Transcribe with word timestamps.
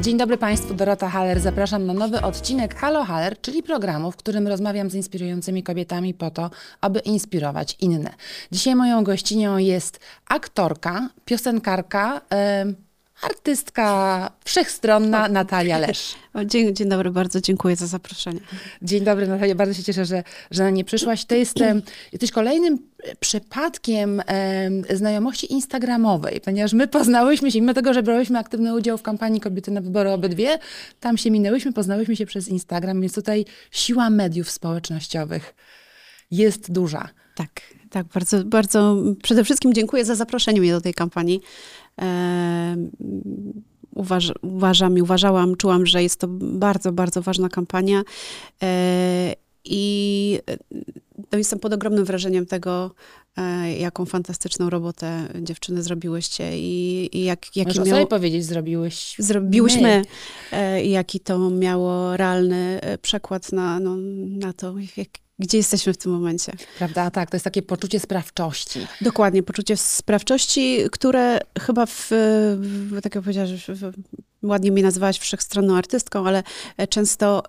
Dzień 0.00 0.16
dobry 0.18 0.38
Państwu, 0.38 0.74
Dorota 0.74 1.08
Haller. 1.08 1.40
Zapraszam 1.40 1.86
na 1.86 1.94
nowy 1.94 2.22
odcinek 2.22 2.74
Halo 2.74 3.04
Haller, 3.04 3.40
czyli 3.40 3.62
programu, 3.62 4.12
w 4.12 4.16
którym 4.16 4.48
rozmawiam 4.48 4.90
z 4.90 4.94
inspirującymi 4.94 5.62
kobietami 5.62 6.14
po 6.14 6.30
to, 6.30 6.50
aby 6.80 6.98
inspirować 6.98 7.76
inne. 7.80 8.14
Dzisiaj 8.52 8.74
moją 8.74 9.04
gościnią 9.04 9.56
jest 9.58 10.00
aktorka, 10.28 11.08
piosenkarka, 11.24 12.20
em, 12.30 12.74
artystka 13.22 14.30
wszechstronna 14.44 15.28
Natalia 15.28 15.78
Lesz. 15.78 16.14
Dzień, 16.44 16.74
dzień 16.74 16.88
dobry, 16.88 17.10
bardzo 17.10 17.40
dziękuję 17.40 17.76
za 17.76 17.86
zaproszenie. 17.86 18.40
Dzień 18.82 19.04
dobry 19.04 19.26
Natalia, 19.26 19.54
bardzo 19.54 19.74
się 19.74 19.82
cieszę, 19.82 20.04
że, 20.04 20.24
że 20.50 20.62
na 20.62 20.70
nie 20.70 20.84
przyszłaś. 20.84 21.24
To 21.24 21.34
jest, 21.34 21.54
jesteś 22.12 22.30
kolejnym 22.30 22.78
e, 23.02 23.16
przypadkiem 23.16 24.22
em, 24.26 24.84
znajomości 24.94 25.52
instagramowej, 25.52 26.40
ponieważ 26.40 26.72
my 26.72 26.88
poznałyśmy 26.88 27.50
się, 27.50 27.60
mimo 27.60 27.74
tego, 27.74 27.94
że 27.94 28.02
brałyśmy 28.02 28.38
aktywny 28.38 28.74
udział 28.74 28.98
w 28.98 29.02
kampanii 29.02 29.40
Kobiety 29.40 29.70
na 29.70 29.80
wybory 29.80 30.10
obydwie, 30.10 30.58
tam 31.00 31.18
się 31.18 31.30
minęłyśmy, 31.30 31.72
poznałyśmy 31.72 32.16
się 32.16 32.26
przez 32.26 32.48
Instagram, 32.48 33.00
więc 33.00 33.14
tutaj 33.14 33.44
siła 33.70 34.10
mediów 34.10 34.50
społecznościowych 34.50 35.54
jest 36.30 36.72
duża. 36.72 37.08
Tak, 37.34 37.60
tak, 37.90 38.06
bardzo, 38.06 38.44
bardzo 38.44 38.96
przede 39.22 39.44
wszystkim 39.44 39.74
dziękuję 39.74 40.04
za 40.04 40.14
zaproszenie 40.14 40.60
mnie 40.60 40.72
do 40.72 40.80
tej 40.80 40.94
kampanii. 40.94 41.40
Uważ, 43.94 44.32
uważam 44.42 44.98
i 44.98 45.02
uważałam, 45.02 45.56
czułam, 45.56 45.86
że 45.86 46.02
jest 46.02 46.20
to 46.20 46.26
bardzo, 46.40 46.92
bardzo 46.92 47.22
ważna 47.22 47.48
kampania. 47.48 48.02
E, 48.62 49.34
I 49.64 50.38
no, 51.32 51.38
jestem 51.38 51.58
pod 51.58 51.72
ogromnym 51.72 52.04
wrażeniem 52.04 52.46
tego, 52.46 52.94
e, 53.36 53.72
jaką 53.72 54.06
fantastyczną 54.06 54.70
robotę 54.70 55.28
dziewczyny 55.42 55.82
zrobiłyście 55.82 56.58
i, 56.58 57.08
i 57.12 57.24
jak, 57.24 57.56
jaki 57.56 57.80
o 57.80 57.84
miał... 57.84 57.96
sobie 57.96 58.06
powiedzieć, 58.06 58.44
zrobiłeś 58.44 59.14
Zrobiłyśmy, 59.18 60.02
e, 60.52 60.84
i 60.84 60.90
jaki 60.90 61.20
to 61.20 61.50
miało 61.50 62.16
realny 62.16 62.80
e, 62.80 62.98
przekład 62.98 63.52
na, 63.52 63.80
no, 63.80 63.96
na 64.38 64.52
to, 64.52 64.74
jak, 64.96 65.08
gdzie 65.38 65.58
jesteśmy 65.58 65.92
w 65.92 65.96
tym 65.96 66.12
momencie. 66.12 66.52
Prawda? 66.78 67.10
Tak, 67.10 67.30
to 67.30 67.36
jest 67.36 67.44
takie 67.44 67.62
poczucie 67.62 68.00
sprawczości. 68.00 68.86
Dokładnie, 69.00 69.42
poczucie 69.42 69.76
sprawczości, 69.76 70.78
które 70.92 71.40
chyba 71.60 71.86
w, 71.86 72.08
w 72.60 73.00
tak 73.02 73.14
jak 73.14 73.24
powiedziałaś, 73.24 73.66
ładnie 74.42 74.72
mnie 74.72 74.82
nazywałaś 74.82 75.18
wszechstronną 75.18 75.76
artystką, 75.76 76.26
ale 76.26 76.42
e, 76.76 76.86
często 76.86 77.42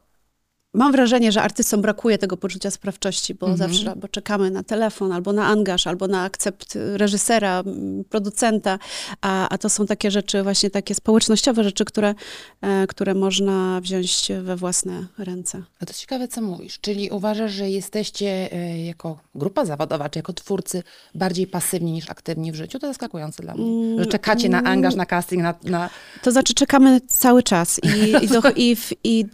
mam 0.74 0.92
wrażenie, 0.92 1.32
że 1.32 1.42
artystom 1.42 1.82
brakuje 1.82 2.18
tego 2.18 2.38
poczucia 2.38 2.72
sprawczości, 2.72 3.36
bo 3.36 3.48
Mhm. 3.50 3.70
zawsze 3.72 3.90
albo 3.92 4.08
czekamy 4.08 4.52
na 4.52 4.64
telefon, 4.64 5.12
albo 5.12 5.34
na 5.34 5.46
angaż, 5.48 5.88
albo 5.88 6.08
na 6.08 6.24
akcept 6.24 6.78
reżysera, 6.96 7.64
producenta, 8.10 8.80
a, 9.22 9.50
a 9.50 9.58
to 9.58 9.70
są 9.70 9.86
takie 9.86 10.12
rzeczy, 10.12 10.44
właśnie 10.44 10.70
takie 10.70 10.96
społecznościowe 10.96 11.64
rzeczy, 11.64 11.86
które, 11.86 12.16
e, 12.62 12.88
które 12.88 13.14
można 13.14 13.82
wziąć 13.82 14.28
we 14.44 14.56
własne 14.56 15.06
ręce. 15.18 15.64
A 15.82 15.86
to 15.86 15.94
ciekawe, 15.94 16.28
co 16.28 16.42
mówisz. 16.42 16.80
Czyli 16.82 17.10
uważasz, 17.10 17.52
że 17.52 17.70
jesteście 17.70 18.50
e, 18.54 18.86
jako 18.86 19.20
grupa 19.36 19.66
zawodowa, 19.66 20.10
czy 20.10 20.20
jako 20.20 20.34
twórcy 20.34 20.84
bardziej 21.16 21.48
pasywni 21.48 21.92
niż 21.92 22.10
aktywni 22.10 22.52
w 22.52 22.56
życiu? 22.56 22.80
To 22.80 22.88
zaskakujące 22.88 23.44
dla 23.44 23.54
mnie. 23.56 24.00
Że 24.00 24.06
czekacie 24.06 24.50
na 24.50 24.64
angaż, 24.64 24.96
na 24.96 25.06
casting, 25.06 25.44
na... 25.44 25.54
na... 25.64 25.90
To 26.24 26.32
znaczy 26.32 26.54
czekamy 26.54 27.02
cały 27.08 27.44
czas, 27.44 27.80
i, 27.84 28.26
i, 28.26 28.28
do, 28.28 28.42
i, 28.56 28.76
w- 28.76 28.94
i, 29.04 29.26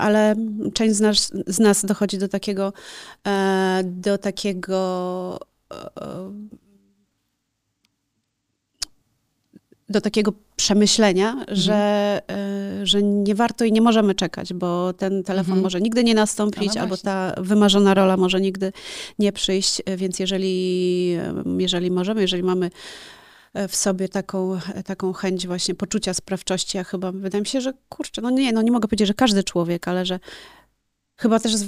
ale 0.00 0.34
część 0.74 0.94
z 0.94 1.00
nas, 1.00 1.32
z 1.46 1.58
nas 1.58 1.84
dochodzi 1.84 2.18
do 2.18 2.28
takiego, 2.28 2.72
e, 3.26 3.82
do 3.84 4.18
takiego 4.18 5.38
e, 5.72 6.32
do 9.88 10.00
takiego 10.00 10.32
przemyślenia, 10.56 11.44
że, 11.48 12.20
e, 12.30 12.86
że 12.86 13.02
nie 13.02 13.34
warto 13.34 13.64
i 13.64 13.72
nie 13.72 13.80
możemy 13.80 14.14
czekać, 14.14 14.54
bo 14.54 14.92
ten 14.92 15.22
telefon 15.22 15.52
Mhm. 15.52 15.62
może 15.62 15.80
nigdy 15.80 16.04
nie 16.04 16.14
nastąpić, 16.14 16.74
No, 16.74 16.80
albo 16.80 16.96
ta 16.96 17.34
wymarzona 17.36 17.94
rola 17.94 18.16
może 18.16 18.40
nigdy 18.40 18.72
nie 19.18 19.32
przyjść, 19.32 19.82
więc 19.96 20.18
jeżeli, 20.18 21.18
jeżeli 21.58 21.90
możemy, 21.90 22.20
jeżeli 22.20 22.42
mamy 22.42 22.70
w 23.68 23.76
sobie 23.76 24.08
taką, 24.08 24.58
taką 24.84 25.12
chęć 25.12 25.46
właśnie 25.46 25.74
poczucia 25.74 26.14
sprawczości, 26.14 26.78
a 26.78 26.84
chyba 26.84 27.12
wydaje 27.12 27.42
mi 27.42 27.46
się, 27.48 27.60
że 27.60 27.72
kurczę, 27.88 28.22
no 28.22 28.30
nie, 28.30 28.52
no 28.52 28.62
nie 28.62 28.72
mogę 28.72 28.88
powiedzieć, 28.88 29.08
że 29.08 29.14
każdy 29.14 29.44
człowiek, 29.44 29.88
ale 29.88 30.06
że 30.06 30.20
chyba 31.16 31.40
też 31.40 31.54
z, 31.56 31.66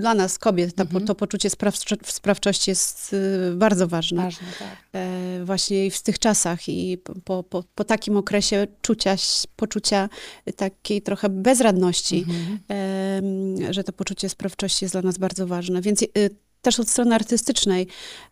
dla 0.00 0.14
nas, 0.14 0.38
kobiet, 0.38 0.74
ta, 0.74 0.82
Mhm. 0.82 1.06
to 1.06 1.14
poczucie 1.14 1.48
sprawczo- 1.48 1.96
sprawczości 2.04 2.70
jest 2.70 3.12
y, 3.12 3.54
bardzo 3.56 3.88
ważne. 3.88 4.22
Ważne, 4.22 4.46
tak. 4.58 4.76
E, 4.92 5.44
właśnie 5.44 5.86
i 5.86 5.90
w 5.90 6.02
tych 6.02 6.18
czasach 6.18 6.68
i 6.68 6.98
po, 7.24 7.42
po, 7.42 7.64
po, 7.74 7.84
takim 7.84 8.16
okresie 8.16 8.66
czucia, 8.82 9.16
poczucia 9.56 10.08
takiej 10.56 11.02
trochę 11.02 11.28
bezradności, 11.28 12.18
Mhm. 12.28 12.58
em, 12.68 13.72
że 13.72 13.84
to 13.84 13.92
poczucie 13.92 14.28
sprawczości 14.28 14.84
jest 14.84 14.94
dla 14.94 15.02
nas 15.02 15.18
bardzo 15.18 15.46
ważne. 15.46 15.80
Więc 15.82 16.02
y, 16.02 16.08
też 16.62 16.80
od 16.80 16.88
strony 16.90 17.14
artystycznej 17.14 17.86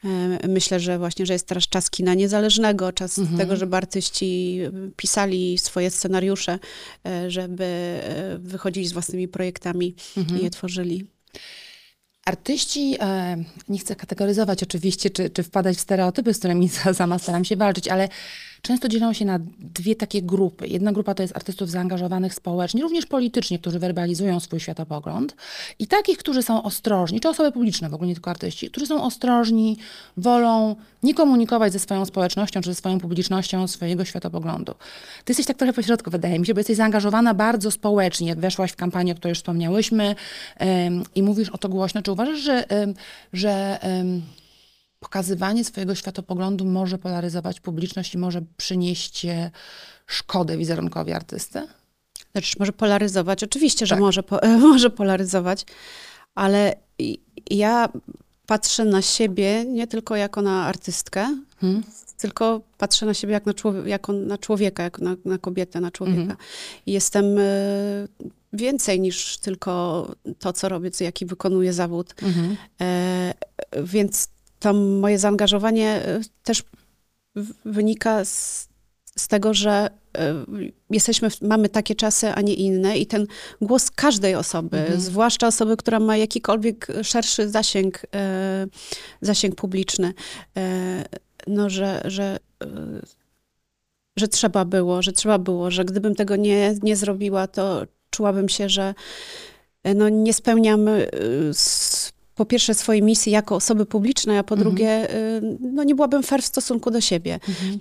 e, 0.04 0.48
myślę, 0.48 0.80
że 0.80 0.98
właśnie, 0.98 1.26
że 1.26 1.32
jest 1.32 1.46
teraz 1.46 1.68
czas 1.68 1.90
kina 1.90 2.14
niezależnego, 2.14 2.92
czas 2.92 3.18
Mhm. 3.18 3.38
tego, 3.38 3.56
żeby 3.56 3.76
artyści 3.76 4.60
pisali 4.96 5.58
swoje 5.58 5.90
scenariusze, 5.90 6.58
e, 7.06 7.30
żeby 7.30 7.64
e, 7.64 8.38
wychodzili 8.38 8.86
z 8.86 8.92
własnymi 8.92 9.28
projektami 9.28 9.94
Mhm. 10.16 10.40
i 10.40 10.44
je 10.44 10.50
tworzyli. 10.50 11.06
Artyści, 12.24 12.96
nie 13.68 13.78
chcę 13.78 13.96
kategoryzować 13.96 14.62
oczywiście, 14.62 15.10
czy, 15.10 15.30
czy 15.30 15.42
wpadać 15.42 15.76
w 15.76 15.80
stereotypy, 15.80 16.34
z 16.34 16.38
którymi 16.38 16.68
sama 16.94 17.18
staram 17.18 17.44
się 17.44 17.56
walczyć, 17.56 17.88
ale 17.88 18.08
często 18.68 18.88
dzielą 18.88 19.12
się 19.12 19.24
na 19.24 19.38
dwie 19.58 19.96
takie 19.96 20.22
grupy. 20.22 20.66
Jedna 20.66 20.92
grupa 20.92 21.14
to 21.14 21.22
jest 21.22 21.36
artystów 21.36 21.70
zaangażowanych 21.70 22.34
społecznie, 22.34 22.82
również 22.82 23.06
politycznie, 23.06 23.58
którzy 23.58 23.78
werbalizują 23.78 24.40
swój 24.40 24.60
światopogląd 24.60 25.36
i 25.78 25.86
takich, 25.86 26.18
którzy 26.18 26.42
są 26.42 26.62
ostrożni, 26.62 27.20
czy 27.20 27.28
osoby 27.28 27.52
publiczne 27.52 27.88
w 27.88 27.94
ogóle, 27.94 28.08
nie 28.08 28.14
tylko 28.14 28.30
artyści, 28.30 28.70
którzy 28.70 28.86
są 28.86 29.02
ostrożni, 29.02 29.76
wolą 30.16 30.76
nie 31.02 31.14
komunikować 31.14 31.72
ze 31.72 31.78
swoją 31.78 32.04
społecznością, 32.04 32.60
czy 32.60 32.70
ze 32.70 32.74
swoją 32.74 33.00
publicznością 33.00 33.68
swojego 33.68 34.04
światopoglądu. 34.04 34.72
Ty 35.24 35.30
jesteś 35.30 35.46
tak 35.46 35.56
trochę 35.56 35.72
pośrodku, 35.72 36.10
wydaje 36.10 36.38
mi 36.38 36.46
się, 36.46 36.54
bo 36.54 36.60
jesteś 36.60 36.76
zaangażowana 36.76 37.34
bardzo 37.34 37.70
społecznie. 37.70 38.36
Weszłaś 38.36 38.72
w 38.72 38.76
kampanię, 38.76 39.12
o 39.12 39.16
której 39.16 39.30
już 39.30 39.38
wspomniałyśmy 39.38 40.14
i 41.14 41.22
mówisz 41.22 41.48
o 41.48 41.58
to 41.58 41.68
głośno. 41.68 42.02
Czy 42.02 42.12
uważasz, 42.12 42.38
że, 42.38 42.64
że 43.32 43.78
pokazywanie 45.00 45.64
swojego 45.64 45.94
światopoglądu 45.94 46.64
może 46.64 46.98
polaryzować 46.98 47.60
publiczność 47.60 48.14
i 48.14 48.18
może 48.18 48.42
przynieść 48.56 49.26
szkodę 50.06 50.56
wizerunkowi 50.56 51.12
artysty? 51.12 51.66
Znaczy, 52.32 52.56
może 52.58 52.72
polaryzować, 52.72 53.44
oczywiście, 53.44 53.86
że 53.86 53.94
Tak. 53.94 54.00
może, 54.00 54.22
po, 54.22 54.40
może 54.70 54.90
polaryzować, 54.90 55.64
ale 56.34 56.74
ja 57.50 57.88
patrzę 58.46 58.84
na 58.84 59.02
siebie 59.02 59.64
nie 59.64 59.86
tylko 59.86 60.16
jako 60.16 60.42
na 60.42 60.64
artystkę, 60.66 61.36
Hmm? 61.60 61.82
tylko 62.18 62.60
patrzę 62.78 63.06
na 63.06 63.14
siebie 63.14 63.32
jak 63.32 63.46
na, 63.46 63.54
człowie- 63.54 63.88
jako 63.88 64.12
na 64.12 64.38
człowieka, 64.38 64.82
jako 64.82 65.02
na, 65.04 65.16
na 65.24 65.38
kobietę, 65.38 65.80
na 65.80 65.90
człowieka. 65.90 66.36
I 66.86 66.92
Jestem 66.92 67.38
e, 67.38 67.42
więcej 68.52 69.00
niż 69.00 69.38
tylko 69.38 70.06
to, 70.38 70.52
co 70.52 70.68
robię, 70.68 70.90
co, 70.90 71.04
jaki 71.04 71.26
wykonuję 71.26 71.72
zawód. 71.72 72.14
E, 72.80 73.34
więc 73.82 74.28
to 74.58 74.72
moje 74.72 75.18
zaangażowanie 75.18 75.88
e, 75.88 76.20
też 76.42 76.62
wynika 77.64 78.24
z, 78.24 78.68
z 79.04 79.28
tego, 79.28 79.54
że 79.54 79.90
e, 80.18 80.34
jesteśmy, 80.90 81.28
mamy 81.42 81.68
takie 81.68 81.94
czasy, 81.94 82.28
a 82.28 82.40
nie 82.40 82.54
inne 82.54 82.98
i 82.98 83.06
ten 83.06 83.26
głos 83.60 83.90
każdej 83.90 84.34
osoby, 84.34 84.78
Mhm. 84.78 85.00
zwłaszcza 85.00 85.46
osoby, 85.46 85.76
która 85.76 86.00
ma 86.00 86.16
jakikolwiek 86.16 86.86
szerszy 87.02 87.48
zasięg, 87.48 88.02
e, 88.14 88.66
zasięg 89.20 89.54
publiczny, 89.54 90.14
no, 91.46 91.70
że, 91.70 92.02
że, 92.04 92.38
że 94.16 94.28
trzeba 94.28 94.64
było, 94.64 95.02
że 95.02 95.12
trzeba 95.12 95.38
było, 95.38 95.70
że 95.70 95.84
gdybym 95.84 96.14
tego 96.14 96.36
nie, 96.36 96.74
nie 96.82 96.96
zrobiła, 96.96 97.46
to 97.46 97.86
czułabym 98.10 98.48
się, 98.48 98.68
że 98.68 98.94
no, 99.94 100.08
nie 100.08 100.34
spełniam 100.34 100.88
y, 100.88 101.10
po 102.38 102.46
pierwsze 102.46 102.74
swojej 102.74 103.02
misji 103.02 103.32
jako 103.32 103.54
osoby 103.56 103.86
publicznej, 103.86 104.38
a 104.38 104.42
po 104.42 104.54
Mhm. 104.54 104.70
drugie 104.70 105.14
y, 105.14 105.40
no, 105.60 105.84
nie 105.84 105.94
byłabym 105.94 106.22
fair 106.22 106.42
w 106.42 106.46
stosunku 106.46 106.90
do 106.90 107.00
siebie. 107.00 107.34
Mhm. 107.48 107.78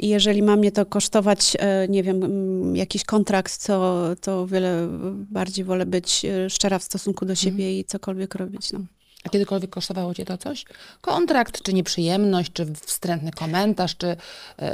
I 0.00 0.08
jeżeli 0.08 0.42
ma 0.42 0.56
mnie 0.56 0.72
to 0.72 0.86
kosztować, 0.86 1.56
e, 1.58 1.88
nie 1.88 2.02
wiem, 2.02 2.22
mm, 2.24 2.76
jakiś 2.76 3.04
kontrakt, 3.04 3.66
to, 3.66 4.08
to 4.20 4.40
o 4.40 4.46
wiele 4.46 4.88
bardziej 5.30 5.64
wolę 5.64 5.86
być 5.86 6.24
e, 6.24 6.50
szczera 6.50 6.78
w 6.78 6.82
stosunku 6.82 7.24
do 7.26 7.34
siebie 7.34 7.78
i 7.78 7.84
cokolwiek 7.84 8.34
robić. 8.34 8.72
No. 8.72 8.80
A 9.26 9.28
kiedykolwiek 9.28 9.70
kosztowało 9.70 10.14
cię 10.14 10.24
to 10.24 10.38
coś? 10.38 10.64
Kontrakt, 11.00 11.62
czy 11.62 11.72
nieprzyjemność, 11.72 12.52
czy 12.52 12.66
wstrętny 12.86 13.30
komentarz, 13.30 13.96
czy 13.96 14.06
e, 14.06 14.16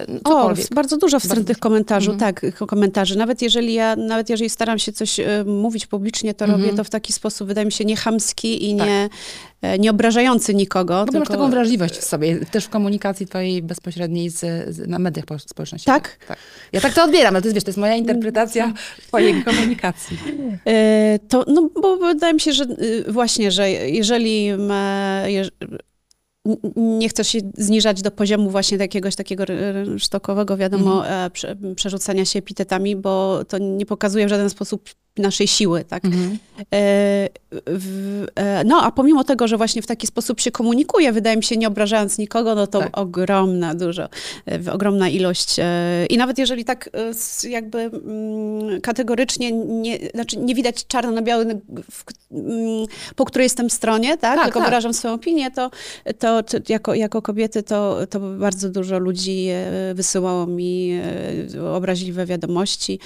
no, 0.08 0.18
O, 0.18 0.22
cokolwiek? 0.22 0.74
bardzo 0.74 0.96
dużo 0.96 1.20
wstrętnych 1.20 1.56
dużo. 1.56 1.60
komentarzy, 1.62 2.10
Mhm. 2.10 2.34
tak, 2.34 2.56
ko- 2.58 2.66
komentarzy. 2.66 3.18
Nawet 3.18 3.42
jeżeli 3.42 3.74
ja, 3.74 3.96
nawet 3.96 4.30
jeżeli 4.30 4.50
staram 4.50 4.78
się 4.78 4.92
coś 4.92 5.20
e, 5.20 5.44
mówić 5.46 5.86
publicznie, 5.86 6.34
to 6.34 6.44
Mhm. 6.44 6.62
robię 6.62 6.76
to 6.76 6.84
w 6.84 6.90
taki 6.90 7.12
sposób, 7.12 7.48
wydaje 7.48 7.64
mi 7.64 7.72
się, 7.72 7.84
niechamski 7.84 8.70
i 8.70 8.76
Tak. 8.76 8.86
nie, 8.86 9.08
nie 9.78 9.90
obrażający 9.90 10.54
nikogo. 10.54 10.94
Bo 10.94 11.04
tylko... 11.04 11.18
masz 11.18 11.28
taką 11.28 11.50
wrażliwość 11.50 11.94
w 11.94 12.04
sobie, 12.04 12.36
też 12.46 12.64
w 12.64 12.68
komunikacji 12.68 13.26
twojej 13.26 13.62
bezpośredniej 13.62 14.30
z, 14.30 14.40
z, 14.74 14.88
na 14.88 14.98
mediach 14.98 15.24
po- 15.26 15.38
społecznościowych. 15.38 16.02
Tak? 16.02 16.26
tak? 16.28 16.38
Ja 16.72 16.80
tak 16.80 16.94
to 16.94 17.04
odbieram, 17.04 17.34
ale 17.34 17.42
to 17.42 17.48
jest, 17.48 17.54
wiesz, 17.54 17.64
to 17.64 17.68
jest 17.68 17.78
moja 17.78 17.94
interpretacja 17.94 18.72
twojej 19.08 19.42
komunikacji. 19.44 20.18
E, 20.66 21.18
To, 21.28 21.44
no, 21.48 21.70
bo 21.82 21.96
wydaje 21.96 22.34
mi 22.34 22.40
się, 22.40 22.52
że 22.52 22.64
y, 22.64 23.04
właśnie, 23.12 23.50
że 23.50 23.70
jeżeli 23.70 24.48
nie 26.76 27.08
chcesz 27.08 27.28
się 27.28 27.38
zniżać 27.58 28.02
do 28.02 28.10
poziomu 28.10 28.50
właśnie 28.50 28.78
jakiegoś 28.78 29.16
takiego 29.16 29.44
sztokowego, 29.98 30.56
wiadomo, 30.56 31.08
e, 31.08 31.30
prze, 31.30 31.56
przerzucania 31.76 32.24
się 32.24 32.38
epitetami, 32.38 32.96
bo 32.96 33.44
to 33.44 33.58
nie 33.58 33.86
pokazuje 33.86 34.26
w 34.26 34.28
żaden 34.28 34.50
sposób 34.50 34.88
naszej 35.18 35.46
siły, 35.46 35.84
tak? 35.84 36.04
Mhm. 36.04 36.30
E, 36.30 37.28
w, 37.66 38.26
e, 38.34 38.64
no, 38.64 38.82
a 38.82 38.90
pomimo 38.90 39.24
tego, 39.24 39.48
że 39.48 39.56
właśnie 39.56 39.82
w 39.82 39.86
taki 39.86 40.06
sposób 40.06 40.40
się 40.40 40.50
komunikuje, 40.50 41.12
wydaje 41.12 41.36
mi 41.36 41.44
się, 41.44 41.56
nie 41.56 41.68
obrażając 41.68 42.18
nikogo, 42.18 42.54
no 42.54 42.66
to 42.66 42.78
Tak. 42.78 42.98
ogromna, 42.98 43.74
dużo, 43.74 44.08
e, 44.66 44.72
ogromna 44.72 45.08
ilość. 45.08 45.56
e, 45.58 46.06
I 46.10 46.16
nawet 46.16 46.38
jeżeli 46.38 46.64
tak 46.64 46.90
e, 47.44 47.48
jakby 47.48 47.78
mm, 47.78 48.80
kategorycznie 48.80 49.52
nie, 49.52 49.98
znaczy 50.14 50.38
nie 50.38 50.54
widać 50.54 50.86
czarno 50.86 51.10
na 51.10 51.22
białym, 51.22 51.48
mm, 52.30 52.86
po 53.16 53.24
której 53.24 53.44
jestem 53.44 53.70
stronie, 53.70 54.16
tak? 54.16 54.34
Tak, 54.36 54.44
Tylko 54.44 54.58
tak. 54.58 54.68
wyrażam 54.68 54.94
swoją 54.94 55.14
opinię, 55.14 55.50
to, 55.50 55.70
to, 56.18 56.37
to 56.42 56.58
jako, 56.68 56.94
jako 56.94 57.22
kobiety 57.22 57.62
to, 57.62 58.06
to 58.10 58.20
bardzo 58.20 58.70
dużo 58.70 58.98
ludzi 58.98 59.46
e, 59.48 59.94
wysyłało 59.94 60.46
mi 60.46 61.00
e, 61.54 61.72
obraźliwe 61.72 62.26
wiadomości. 62.26 62.98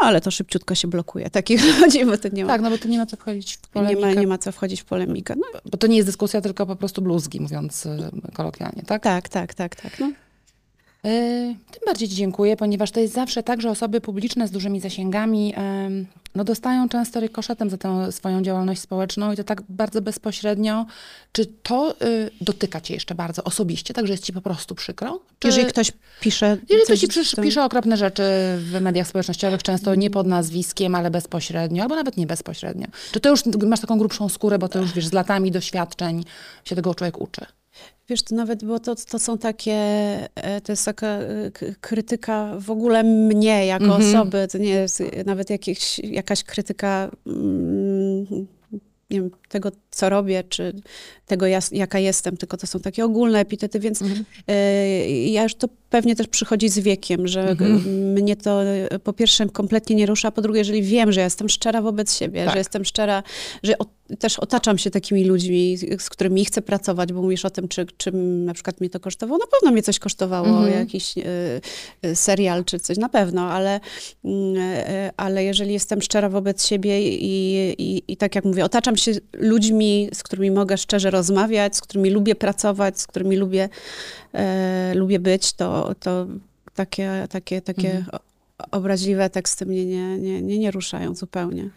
No, 0.00 0.08
ale 0.08 0.20
to 0.20 0.30
szybciutko 0.30 0.74
się 0.74 0.88
blokuje. 0.88 1.30
Takich 1.30 1.80
ludzi, 1.80 2.04
bo 2.06 2.18
to 2.18 2.28
nie 2.28 2.44
ma 2.44 2.52
Tak, 2.52 2.60
no 2.60 2.70
bo 2.70 2.78
tu 2.78 2.88
nie 2.88 2.98
ma 2.98 3.06
co 3.06 3.16
wchodzić 3.16 3.56
w 3.56 3.60
nie 3.62 3.68
polemikę, 3.72 4.14
ma, 4.14 4.20
nie 4.20 4.26
ma 4.26 4.38
co 4.38 4.52
wchodzić 4.52 4.80
w 4.80 4.84
polemikę. 4.84 5.34
No, 5.36 5.60
bo 5.70 5.78
to 5.78 5.86
nie 5.86 5.96
jest 5.96 6.08
dyskusja, 6.08 6.40
tylko 6.40 6.66
po 6.66 6.76
prostu 6.76 7.02
bluzgi, 7.02 7.40
mówiąc 7.40 7.86
y, 7.86 8.10
kolokwialnie, 8.32 8.82
tak? 8.86 9.02
tak, 9.02 9.28
tak, 9.28 9.54
tak, 9.54 9.76
tak. 9.76 10.00
No. 10.00 10.12
Tym 11.70 11.80
bardziej 11.86 12.08
Ci 12.08 12.14
dziękuję, 12.14 12.56
ponieważ 12.56 12.90
to 12.90 13.00
jest 13.00 13.14
zawsze 13.14 13.42
tak, 13.42 13.60
że 13.60 13.70
osoby 13.70 14.00
publiczne 14.00 14.48
z 14.48 14.50
dużymi 14.50 14.80
zasięgami 14.80 15.54
em, 15.56 16.06
no 16.34 16.44
dostają 16.44 16.88
często 16.88 17.20
rykoszetem 17.20 17.70
za 17.70 17.78
tę 17.78 18.12
swoją 18.12 18.42
działalność 18.42 18.80
społeczną 18.80 19.32
i 19.32 19.36
to 19.36 19.44
tak 19.44 19.62
bardzo 19.68 20.02
bezpośrednio. 20.02 20.86
Czy 21.32 21.46
to 21.46 21.94
y, 22.02 22.30
dotyka 22.40 22.80
Cię 22.80 22.94
jeszcze 22.94 23.14
bardzo 23.14 23.44
osobiście, 23.44 23.94
tak 23.94 24.06
że 24.06 24.12
jest 24.12 24.24
Ci 24.24 24.32
po 24.32 24.40
prostu 24.40 24.74
przykro? 24.74 25.20
Czy, 25.38 25.48
Jeżeli 25.48 25.66
ktoś 25.66 25.92
pisze... 26.20 26.56
jeżeli 26.68 26.84
ktoś 26.84 27.00
Ci 27.00 27.08
pisze, 27.08 27.42
pisze 27.42 27.64
okropne 27.64 27.96
rzeczy 27.96 28.22
w 28.58 28.78
mediach 28.80 29.06
społecznościowych, 29.06 29.62
często 29.62 29.94
nie 29.94 30.10
pod 30.10 30.26
nazwiskiem, 30.26 30.94
ale 30.94 31.10
bezpośrednio, 31.10 31.82
albo 31.82 31.94
nawet 31.94 32.16
nie 32.16 32.26
bezpośrednio. 32.26 32.86
Czy 33.12 33.20
to 33.20 33.28
już 33.28 33.40
masz 33.46 33.80
taką 33.80 33.98
grubszą 33.98 34.28
skórę, 34.28 34.58
bo 34.58 34.68
to 34.68 34.78
już 34.78 34.92
wiesz, 34.92 35.06
z 35.06 35.12
latami 35.12 35.50
doświadczeń 35.50 36.24
się 36.64 36.76
tego 36.76 36.94
człowiek 36.94 37.20
uczy? 37.20 37.46
Wiesz, 38.08 38.22
to 38.22 38.34
nawet, 38.34 38.64
bo 38.64 38.78
to, 38.78 38.94
to 38.96 39.18
są 39.18 39.38
takie, 39.38 39.72
e, 40.34 40.60
to 40.60 40.72
jest 40.72 40.84
taka 40.84 41.06
e, 41.06 41.50
krytyka 41.80 42.54
w 42.60 42.70
ogóle 42.70 43.02
mnie 43.04 43.66
jako 43.66 43.84
Mhm. 43.84 44.02
osoby, 44.02 44.46
to 44.52 44.58
nie 44.58 44.68
jest 44.68 45.02
nawet 45.26 45.50
jakieś, 45.50 45.98
jakaś 45.98 46.44
krytyka 46.44 47.10
mm, 47.26 48.26
wiem, 49.10 49.30
tego, 49.48 49.70
co 49.90 50.08
robię, 50.08 50.44
czy 50.48 50.72
tego, 51.26 51.46
jaka 51.72 51.98
jestem, 51.98 52.36
tylko 52.36 52.56
to 52.56 52.66
są 52.66 52.80
takie 52.80 53.04
ogólne 53.04 53.40
epitety, 53.40 53.80
więc 53.80 54.02
Mhm. 54.02 54.24
e, 54.48 55.10
ja 55.10 55.42
już 55.42 55.54
to 55.54 55.68
pewnie 55.94 56.16
też 56.16 56.26
przychodzi 56.28 56.68
z 56.68 56.78
wiekiem, 56.78 57.28
że 57.28 57.48
Mhm. 57.48 57.82
mnie 58.12 58.36
to 58.36 58.62
e, 58.64 58.98
po 58.98 59.12
pierwsze 59.12 59.46
kompletnie 59.46 59.96
nie 59.96 60.06
rusza, 60.06 60.28
a 60.28 60.30
po 60.30 60.42
drugie, 60.42 60.58
jeżeli 60.58 60.82
wiem, 60.82 61.12
że 61.12 61.20
ja 61.20 61.24
jestem 61.26 61.48
szczera 61.48 61.82
wobec 61.82 62.14
siebie, 62.16 62.44
Tak. 62.44 62.52
że 62.52 62.58
jestem 62.58 62.84
szczera, 62.84 63.22
że 63.62 63.78
o, 63.78 63.84
też 64.18 64.38
otaczam 64.38 64.78
się 64.78 64.90
takimi 64.90 65.24
ludźmi, 65.24 65.78
z 65.98 66.10
którymi 66.10 66.44
chcę 66.44 66.62
pracować, 66.62 67.12
bo 67.12 67.22
mówisz 67.22 67.44
o 67.44 67.50
tym, 67.50 67.68
czy, 67.68 67.86
czym 67.96 68.44
na 68.44 68.54
przykład 68.54 68.80
mnie 68.80 68.90
to 68.90 69.00
kosztowało. 69.00 69.38
Na 69.38 69.46
pewno 69.46 69.72
mnie 69.72 69.82
coś 69.82 69.98
kosztowało, 69.98 70.46
Mhm. 70.48 70.72
jakiś 70.78 71.14
e, 72.02 72.14
serial 72.16 72.64
czy 72.64 72.78
coś, 72.78 72.96
na 72.98 73.08
pewno, 73.08 73.42
ale, 73.42 73.80
e, 74.24 75.10
ale 75.16 75.44
jeżeli 75.44 75.72
jestem 75.72 76.02
szczera 76.02 76.28
wobec 76.28 76.66
siebie 76.66 77.02
i, 77.16 77.54
i, 77.78 78.02
i 78.12 78.16
tak 78.16 78.34
jak 78.34 78.44
mówię, 78.44 78.64
otaczam 78.64 78.96
się 78.96 79.12
ludźmi, 79.32 80.08
z 80.14 80.22
którymi 80.22 80.50
mogę 80.50 80.78
szczerze 80.78 81.10
rozmawiać, 81.10 81.76
z 81.76 81.80
którymi 81.80 82.10
lubię 82.10 82.34
pracować, 82.34 83.00
z 83.00 83.06
którymi 83.06 83.36
lubię, 83.36 83.68
e, 84.34 84.92
lubię 84.94 85.18
być, 85.20 85.52
to, 85.52 85.94
to 86.00 86.26
takie, 86.74 87.26
takie, 87.30 87.62
takie 87.62 87.96
Mhm. 87.96 88.18
obraźliwe 88.70 89.30
teksty 89.30 89.66
mnie 89.66 89.86
nie, 89.86 90.18
nie, 90.18 90.42
nie, 90.42 90.58
nie 90.58 90.70
ruszają 90.70 91.14
zupełnie. 91.14 91.70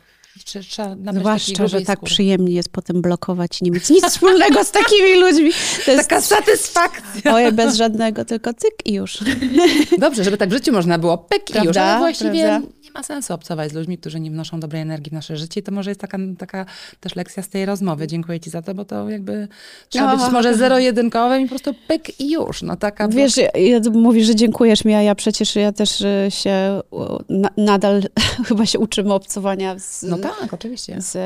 Czy 0.46 0.60
trzeba 0.64 0.96
nabrać 0.96 1.16
Zwłaszcza, 1.22 1.68
że 1.68 1.82
tak 1.82 1.98
skóry? 1.98 2.10
przyjemnie 2.12 2.54
jest 2.54 2.70
potem 2.70 3.02
blokować 3.02 3.62
i 3.62 3.66
nie 3.66 3.72
mieć 3.72 3.90
nic 3.90 4.06
wspólnego 4.06 4.64
z 4.64 4.72
takimi 4.72 5.16
ludźmi. 5.22 5.52
To 5.86 5.92
jest 5.92 6.10
Taka 6.10 6.22
satysfakcja. 6.22 7.34
Ojej, 7.36 7.52
bez 7.52 7.76
żadnego, 7.76 8.26
tylko 8.26 8.54
cyk 8.54 8.74
i 8.86 8.94
już. 8.94 9.18
Dobrze, 10.00 10.24
żeby 10.24 10.38
tak 10.38 10.50
w 10.50 10.54
życiu 10.54 10.72
można 10.74 10.98
było 10.98 11.18
pyk 11.18 11.50
i 11.50 11.54
już, 11.54 11.64
Prawda? 11.64 11.84
ale 11.84 12.00
właściwie 12.00 12.44
Prawda? 12.44 12.68
nie 12.84 12.92
ma 12.92 13.04
sensu 13.04 13.34
obcować 13.34 13.72
z 13.72 13.74
ludźmi, 13.74 13.98
którzy 13.98 14.20
nie 14.20 14.32
wnoszą 14.32 14.60
dobrej 14.60 14.82
energii 14.82 15.10
w 15.10 15.14
nasze 15.14 15.38
życie 15.38 15.60
i 15.60 15.64
to 15.64 15.72
może 15.72 15.90
jest 15.92 16.02
taka, 16.02 16.18
taka 16.38 16.66
też 17.00 17.16
lekcja 17.16 17.44
z 17.44 17.50
tej 17.50 17.66
rozmowy. 17.66 18.08
Dziękuję 18.08 18.40
ci 18.40 18.50
za 18.50 18.62
to, 18.62 18.74
bo 18.76 18.86
to 18.86 19.10
jakby 19.10 19.48
trzeba 19.90 20.18
być 20.18 20.32
może 20.32 20.56
zero-jedynkowym 20.58 21.42
i 21.42 21.46
po 21.46 21.50
prostu 21.50 21.74
pyk 21.88 22.20
i 22.20 22.32
już. 22.32 22.62
No 22.62 22.76
taka 22.76 23.08
Wiesz, 23.08 23.38
ja, 23.38 23.50
ja, 23.52 23.80
mówisz, 23.94 24.28
że 24.28 24.36
dziękujesz 24.36 24.86
mi, 24.86 24.94
a 24.94 25.02
ja 25.02 25.16
przecież 25.16 25.56
ja 25.56 25.72
też 25.72 26.02
e, 26.02 26.32
się 26.32 26.82
na, 27.30 27.50
nadal 27.58 28.04
chyba 28.48 28.66
się 28.66 28.80
uczymy 28.80 29.14
obcowania 29.14 29.80
z, 29.80 30.04
No 30.04 30.18
tak, 30.40 30.54
oczywiście. 30.54 31.02
z, 31.02 31.18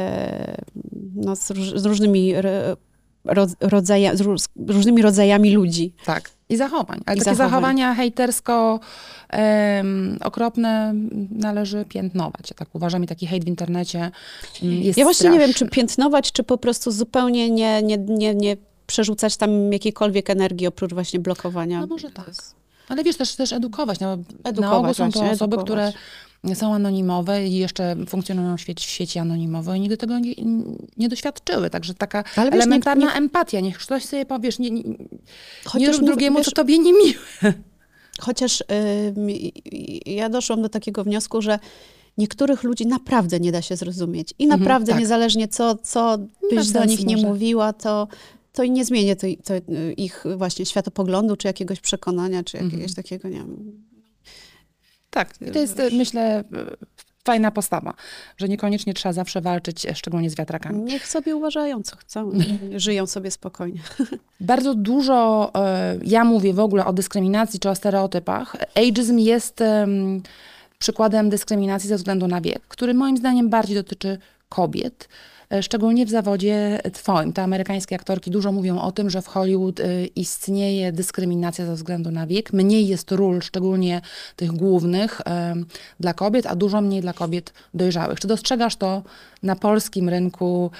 no, 1.16 1.36
z, 1.36 1.52
róż, 1.52 1.74
z 1.76 1.86
różnymi 1.86 2.42
ro, 2.42 2.50
ro, 3.26 3.48
rodzaja, 3.60 4.16
z 4.16 4.22
róż, 4.22 4.42
różnymi 4.68 5.02
rodzajami 5.02 5.52
ludzi. 5.54 5.94
Tak. 6.06 6.30
I 6.50 6.58
zachowań. 6.58 7.00
Ale 7.06 7.18
I 7.18 7.20
takie 7.20 7.36
zachowań. 7.36 7.50
zachowania 7.50 7.94
hejtersko 7.96 8.80
em, 9.30 10.18
okropne 10.24 10.94
należy 11.32 11.86
piętnować. 11.86 12.50
Ja 12.50 12.56
tak 12.56 12.76
uważam 12.76 13.04
i 13.04 13.08
taki 13.08 13.28
hejt 13.28 13.46
w 13.46 13.48
internecie 13.48 14.12
mm, 14.64 14.82
jest 14.82 14.98
Ja 14.98 15.06
właśnie 15.06 15.30
nie 15.30 15.40
wiem, 15.40 15.54
czy 15.54 15.70
piętnować, 15.70 16.32
czy 16.32 16.44
po 16.44 16.58
prostu 16.58 16.92
zupełnie 16.92 17.50
nie, 17.50 17.84
nie, 17.84 17.98
nie, 17.98 18.36
nie 18.36 18.58
przerzucać 18.88 19.38
tam 19.38 19.74
jakiejkolwiek 19.74 20.30
energii 20.30 20.68
oprócz 20.68 20.94
właśnie 20.94 21.20
blokowania. 21.20 21.80
No 21.80 21.88
może 21.88 22.10
tak. 22.12 22.32
Ale 22.90 23.04
wiesz, 23.04 23.18
też, 23.18 23.36
też 23.36 23.54
edukować. 23.54 24.00
No, 24.00 24.18
na 24.18 24.50
Edukować 24.50 25.00
ogół 25.00 25.12
są 25.12 25.12
to 25.12 25.32
osoby, 25.32 25.56
edukować. 25.56 25.66
które 25.66 25.94
są 26.54 26.74
anonimowe 26.74 27.48
i 27.48 27.56
jeszcze 27.56 27.96
funkcjonują 28.08 28.58
w 28.58 28.62
sieci, 28.62 28.88
w 28.88 28.92
sieci 28.92 29.20
anonimowej 29.20 29.78
i 29.78 29.82
nigdy 29.82 29.98
tego 29.98 30.20
nie, 30.20 30.34
nie 30.98 31.10
doświadczyły. 31.10 31.70
Także 31.70 31.94
taka 31.94 32.24
Ale 32.36 32.46
wiesz, 32.46 32.52
nie- 32.52 32.56
elementarna 32.64 33.06
nie- 33.06 33.14
empatia. 33.14 33.60
Niech 33.60 33.78
ktoś 33.78 34.06
sobie 34.06 34.26
powiesz, 34.26 34.60
nie, 34.60 34.72
nie, 34.72 34.84
nie 35.76 35.92
rób 35.92 36.04
drugiemu, 36.06 36.38
wiesz, 36.38 36.46
co 36.46 36.52
tobie 36.52 36.80
nie 36.80 36.94
miłe. 36.94 37.54
Chociaż 38.20 38.64
ym, 39.18 39.28
ja 40.06 40.30
doszłam 40.30 40.62
do 40.62 40.70
takiego 40.70 41.04
wniosku, 41.04 41.42
że 41.42 41.60
niektórych 42.18 42.64
ludzi 42.64 42.88
naprawdę 42.88 43.40
nie 43.40 43.52
da 43.52 43.62
się 43.62 43.76
zrozumieć. 43.76 44.34
I 44.40 44.44
Mhm, 44.44 44.60
naprawdę, 44.60 44.92
tak. 44.92 45.02
niezależnie 45.02 45.48
co, 45.48 45.76
co 45.76 46.18
byś 46.56 46.70
do 46.70 46.86
nich 46.86 47.06
nie 47.06 47.16
może. 47.16 47.28
mówiła, 47.28 47.74
to, 47.74 48.08
to 48.54 48.64
i 48.64 48.72
nie 48.72 48.86
zmienię 48.86 49.16
to, 49.16 49.28
to 49.44 49.54
y, 49.56 49.94
ich 49.98 50.24
właśnie 50.38 50.66
światopoglądu, 50.66 51.36
czy 51.36 51.48
jakiegoś 51.48 51.80
przekonania, 51.80 52.44
czy 52.44 52.58
jakiegoś 52.58 52.74
Mhm. 52.76 52.94
takiego, 52.96 53.28
nie 53.30 53.36
wiem. 53.38 53.82
Tak, 55.12 55.34
i 55.42 55.52
to 55.52 55.60
jest, 55.60 55.80
e, 55.80 55.90
myślę, 55.90 56.44
fajna 57.24 57.52
postawa, 57.52 57.94
że 58.38 58.48
niekoniecznie 58.50 58.94
trzeba 58.94 59.14
zawsze 59.14 59.42
walczyć, 59.42 59.86
e, 59.86 59.96
szczególnie 59.96 60.30
z 60.30 60.36
wiatrakami. 60.36 60.82
Niech 60.82 61.08
sobie 61.08 61.36
uważają, 61.36 61.84
co 61.84 61.96
chcą. 61.96 62.32
Żyją 62.76 63.08
sobie 63.08 63.32
spokojnie. 63.32 63.80
Bardzo 64.40 64.76
dużo, 64.76 65.52
e, 65.56 66.00
ja 66.04 66.24
mówię 66.24 66.54
w 66.54 66.60
ogóle 66.60 66.86
o 66.86 66.94
dyskryminacji 66.94 67.60
czy 67.60 67.70
o 67.70 67.76
stereotypach. 67.76 68.56
Ageism 68.76 69.18
jest 69.18 69.62
em, 69.62 70.22
przykładem 70.80 71.30
dyskryminacji 71.30 71.90
ze 71.90 71.96
względu 71.96 72.28
na 72.28 72.42
wiek, 72.42 72.62
który 72.68 72.94
moim 72.94 73.18
zdaniem 73.18 73.50
bardziej 73.50 73.76
dotyczy 73.76 74.18
kobiet. 74.50 75.10
E, 75.52 75.64
Szczególnie 75.64 76.06
w 76.06 76.10
zawodzie 76.10 76.80
twoim. 76.94 77.34
Te 77.34 77.44
amerykańskie 77.44 77.96
aktorki 77.96 78.32
dużo 78.32 78.52
mówią 78.52 78.80
o 78.80 78.92
tym, 78.92 79.10
że 79.10 79.22
w 79.22 79.28
Hollywood 79.28 79.80
e, 79.80 80.06
istnieje 80.06 80.92
dyskryminacja 80.92 81.66
ze 81.66 81.76
względu 81.76 82.12
na 82.12 82.28
wiek. 82.28 82.54
Mniej 82.54 82.88
jest 82.88 83.12
ról, 83.12 83.42
szczególnie 83.42 84.02
tych 84.36 84.52
głównych, 84.52 85.22
em, 85.26 85.66
dla 86.00 86.14
kobiet, 86.14 86.46
a 86.46 86.56
dużo 86.56 86.82
mniej 86.82 87.02
dla 87.02 87.14
kobiet 87.14 87.54
dojrzałych. 87.74 88.20
Czy 88.20 88.28
dostrzegasz 88.28 88.76
to 88.76 89.04
na 89.44 89.56
polskim 89.56 90.10
rynku 90.10 90.72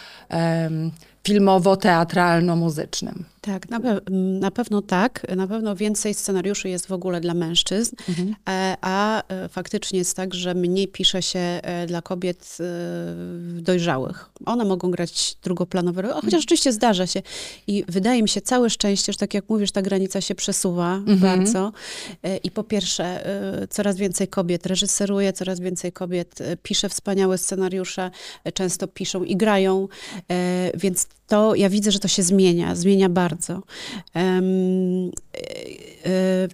filmowo-teatralno-muzycznym? 1.24 3.24
Tak, 3.42 3.70
na, 3.70 3.80
pe- 3.80 4.02
na 4.40 4.52
pewno 4.52 4.82
tak. 4.82 5.28
Na 5.36 5.48
pewno 5.48 5.76
więcej 5.76 6.14
scenariuszy 6.14 6.70
jest 6.70 6.88
w 6.88 6.92
ogóle 6.92 7.22
dla 7.22 7.34
mężczyzn, 7.34 7.96
Mhm. 8.10 8.36
e, 8.50 8.76
a 8.82 9.24
e, 9.28 9.50
faktycznie 9.50 10.00
jest 10.00 10.16
tak, 10.18 10.34
że 10.34 10.54
mniej 10.54 10.88
pisze 10.88 11.22
się 11.22 11.40
e, 11.40 11.86
dla 11.88 12.02
kobiet 12.02 12.58
dojrzałych. 13.54 14.30
One 14.46 14.66
mogą 14.66 14.92
grać 14.92 15.36
drugoplanowe 15.44 16.02
role, 16.02 16.14
chociaż 16.22 16.44
oczywiście 16.44 16.72
zdarza 16.72 17.08
się. 17.08 17.22
I 17.68 17.84
wydaje 17.88 18.24
mi 18.24 18.30
się 18.30 18.42
całe 18.42 18.70
szczęście, 18.70 19.14
że 19.14 19.20
tak 19.20 19.34
jak 19.34 19.50
mówisz, 19.50 19.72
ta 19.72 19.82
granica 19.82 20.22
się 20.22 20.36
przesuwa 20.36 20.96
Mhm. 20.96 21.20
bardzo. 21.20 21.72
I 22.44 22.52
po 22.52 22.64
pierwsze, 22.64 23.24
coraz 23.70 23.98
więcej 23.98 24.28
kobiet 24.28 24.66
reżyseruje, 24.66 25.34
coraz 25.34 25.60
więcej 25.60 25.92
kobiet 25.92 26.40
pisze 26.64 26.90
wspaniałe 26.90 27.38
scenariusze, 27.38 28.12
często 28.54 28.88
piszą 28.88 29.24
i 29.24 29.36
grają, 29.38 29.88
więc 30.78 31.08
to 31.32 31.56
ja 31.56 31.70
widzę, 31.70 31.92
że 31.92 32.00
to 32.00 32.08
się 32.08 32.24
zmienia, 32.24 32.76
zmienia 32.76 33.10
bardzo. 33.10 33.64
Um, 34.16 35.12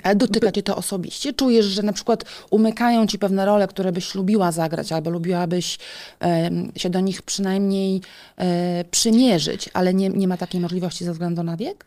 Ale 0.04 0.16
dotyka 0.16 0.52
cię 0.52 0.64
to 0.64 0.76
osobiście? 0.76 1.34
Czujesz, 1.34 1.66
że 1.66 1.84
na 1.84 1.94
przykład 1.94 2.24
umykają 2.50 3.08
ci 3.08 3.20
pewne 3.20 3.46
role, 3.46 3.68
które 3.68 3.92
byś 3.92 4.16
lubiła 4.16 4.52
zagrać, 4.52 4.92
albo 4.92 5.10
lubiłabyś 5.10 5.78
e, 6.22 6.50
się 6.76 6.90
do 6.90 7.00
nich 7.00 7.22
przynajmniej 7.22 8.02
e, 8.38 8.84
przymierzyć, 8.92 9.70
ale 9.74 9.94
nie, 9.94 10.10
nie 10.10 10.28
ma 10.28 10.38
takiej 10.38 10.62
możliwości 10.62 11.06
ze 11.06 11.12
względu 11.12 11.44
na 11.44 11.58
wiek? 11.58 11.86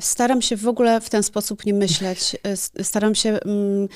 Staram 0.00 0.42
się 0.42 0.56
w 0.56 0.68
ogóle 0.68 1.00
w 1.00 1.10
ten 1.10 1.22
sposób 1.22 1.66
nie 1.66 1.74
myśleć. 1.74 2.36
Staram 2.82 3.14
się 3.14 3.38
mm, 3.40 3.88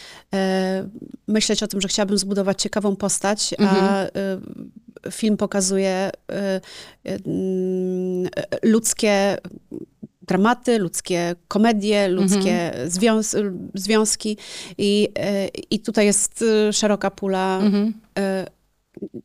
myśleć 1.28 1.62
o 1.62 1.68
tym, 1.68 1.80
że 1.80 1.88
chciałabym 1.88 2.18
zbudować 2.18 2.62
ciekawą 2.62 2.97
postać, 2.97 3.54
a 3.59 3.62
mhm. 3.62 4.09
Film 5.11 5.37
pokazuje 5.37 6.11
ludzkie 8.62 9.38
dramaty, 10.23 10.78
ludzkie 10.78 11.35
komedie, 11.49 12.09
ludzkie 12.09 12.73
mhm. 12.73 12.90
związ 12.90 13.37
związki. 13.75 14.37
I, 14.78 15.09
I 15.71 15.81
tutaj 15.81 16.07
jest 16.07 16.45
szeroka 16.73 17.11
pula 17.11 17.59
mhm 17.59 17.93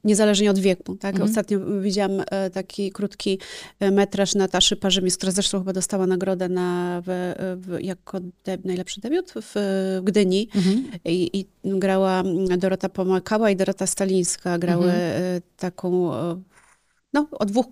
niezależnie 0.04 0.52
od 0.52 0.60
wieku. 0.60 0.96
Tak? 0.96 1.16
Mhm. 1.16 1.30
Ostatnio 1.30 1.60
widziałam 1.82 2.24
e, 2.32 2.50
taki 2.50 2.92
krótki 2.92 3.40
e, 3.80 3.92
metraż 3.92 4.36
Nataszy 4.36 4.76
Parzymis, 4.76 5.18
która 5.18 5.32
zresztą 5.32 5.60
chyba 5.60 5.74
dostała 5.74 6.08
nagrodę 6.08 6.50
na, 6.50 7.02
w, 7.06 7.34
w, 7.62 7.78
jako 7.82 8.20
de, 8.20 8.58
najlepszy 8.66 9.02
debiut 9.02 9.32
w, 9.32 9.54
w 9.56 10.02
Gdyni. 10.04 10.50
Mhm. 10.56 10.92
I, 11.06 11.40
I, 11.40 11.46
grała 11.80 12.24
Dorota 12.58 12.90
Pomakała 12.90 13.50
i 13.50 13.56
Dorota 13.56 13.88
Stalińska. 13.88 14.58
Grały 14.58 14.86
mhm. 14.86 15.24
E, 15.24 15.42
taką 15.58 16.12
no, 17.14 17.28
o 17.32 17.46
dwóch, 17.46 17.66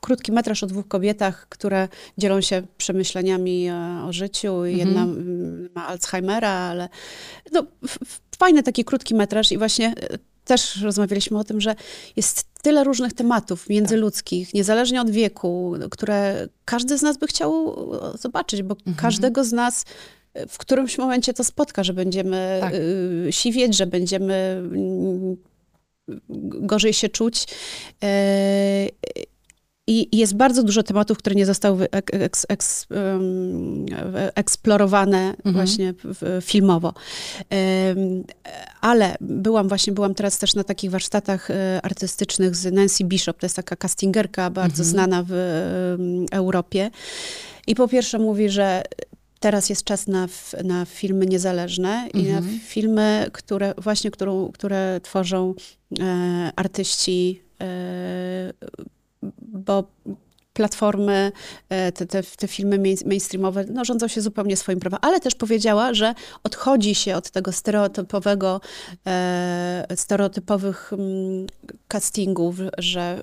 krótki 0.00 0.32
metraż 0.32 0.62
o 0.62 0.66
dwóch 0.66 0.88
kobietach, 0.88 1.46
które 1.48 1.88
dzielą 2.18 2.40
się 2.40 2.62
przemyśleniami 2.76 3.70
o 4.08 4.12
życiu. 4.12 4.64
Jedna 4.64 5.02
mhm. 5.02 5.68
ma 5.74 5.86
Alzheimera, 5.86 6.50
ale 6.50 6.88
no, 7.52 7.66
fajny 8.38 8.62
taki 8.62 8.84
krótki 8.84 9.14
metraż 9.14 9.52
i 9.52 9.58
właśnie 9.58 9.94
też 10.44 10.82
rozmawialiśmy 10.82 11.38
o 11.38 11.44
tym, 11.44 11.60
że 11.60 11.74
jest 12.16 12.44
tyle 12.62 12.84
różnych 12.84 13.12
tematów 13.12 13.68
międzyludzkich, 13.68 14.54
niezależnie 14.54 15.00
od 15.00 15.10
wieku, 15.10 15.74
które 15.90 16.48
każdy 16.64 16.98
z 16.98 17.02
nas 17.02 17.18
by 17.18 17.26
chciał 17.26 17.76
zobaczyć, 18.18 18.62
bo 18.62 18.74
mhm. 18.74 18.96
każdego 18.96 19.44
z 19.44 19.52
nas 19.52 19.84
w 20.48 20.58
którymś 20.58 20.98
momencie 20.98 21.34
to 21.34 21.44
spotka, 21.44 21.84
że 21.84 21.92
będziemy 21.92 22.58
tak. 22.60 22.74
Y, 22.74 23.26
siwieć, 23.30 23.76
że 23.76 23.86
będziemy 23.86 24.34
mm, 24.34 25.36
gorzej 26.66 26.92
się 26.92 27.08
czuć. 27.08 27.46
I 29.92 30.18
jest 30.18 30.34
bardzo 30.34 30.62
dużo 30.62 30.82
tematów, 30.82 31.18
które 31.18 31.36
nie 31.36 31.46
zostały 31.46 31.90
eks, 31.90 32.46
eks, 32.48 32.86
eksplorowane 34.34 35.28
mhm. 35.28 35.54
właśnie 35.54 35.94
filmowo. 36.40 36.94
Ale 38.80 39.16
byłam 39.20 39.68
właśnie, 39.68 39.92
byłam 39.92 40.14
teraz 40.14 40.38
też 40.38 40.54
na 40.54 40.64
takich 40.64 40.90
warsztatach 40.90 41.50
e, 41.50 41.80
artystycznych 41.82 42.56
z 42.56 42.72
Nancy 42.72 43.04
Bishop, 43.04 43.38
to 43.38 43.46
jest 43.46 43.56
taka 43.56 43.76
castingerka 43.76 44.50
bardzo 44.50 44.82
mhm. 44.82 44.88
znana 44.88 45.24
w 45.28 45.32
Europie. 46.32 46.90
I 47.66 47.74
po 47.74 47.88
pierwsze 47.88 48.18
mówi, 48.18 48.50
że 48.50 48.82
teraz 49.40 49.70
jest 49.70 49.84
czas 49.84 50.06
na, 50.06 50.28
na 50.64 50.84
filmy 50.84 51.26
niezależne 51.26 52.08
i 52.14 52.22
na 52.22 52.38
mhm. 52.38 52.60
filmy, 52.60 53.26
które 53.32 53.74
właśnie, 53.78 54.10
którą, 54.10 54.52
które 54.52 55.00
tworzą 55.02 55.54
e, 56.00 56.50
artyści 56.56 57.42
e, 57.60 58.52
bo 59.38 59.84
platformy, 60.52 61.32
e, 61.68 61.92
te, 61.92 62.06
te, 62.06 62.22
te 62.22 62.48
filmy 62.48 62.78
mainstreamowe 63.06 63.64
no, 63.64 63.84
rządzą 63.84 64.08
się 64.08 64.20
zupełnie 64.20 64.56
swoim 64.56 64.80
prawem, 64.80 64.98
ale 65.02 65.20
też 65.20 65.34
powiedziała, 65.34 65.94
że 65.94 66.14
odchodzi 66.44 66.94
się 66.94 67.16
od 67.16 67.30
tego 67.30 67.52
stereotypowego, 67.52 68.60
e, 69.06 69.86
stereotypowych 69.96 70.92
mm, 70.92 71.46
castingów, 71.88 72.56
że 72.78 73.18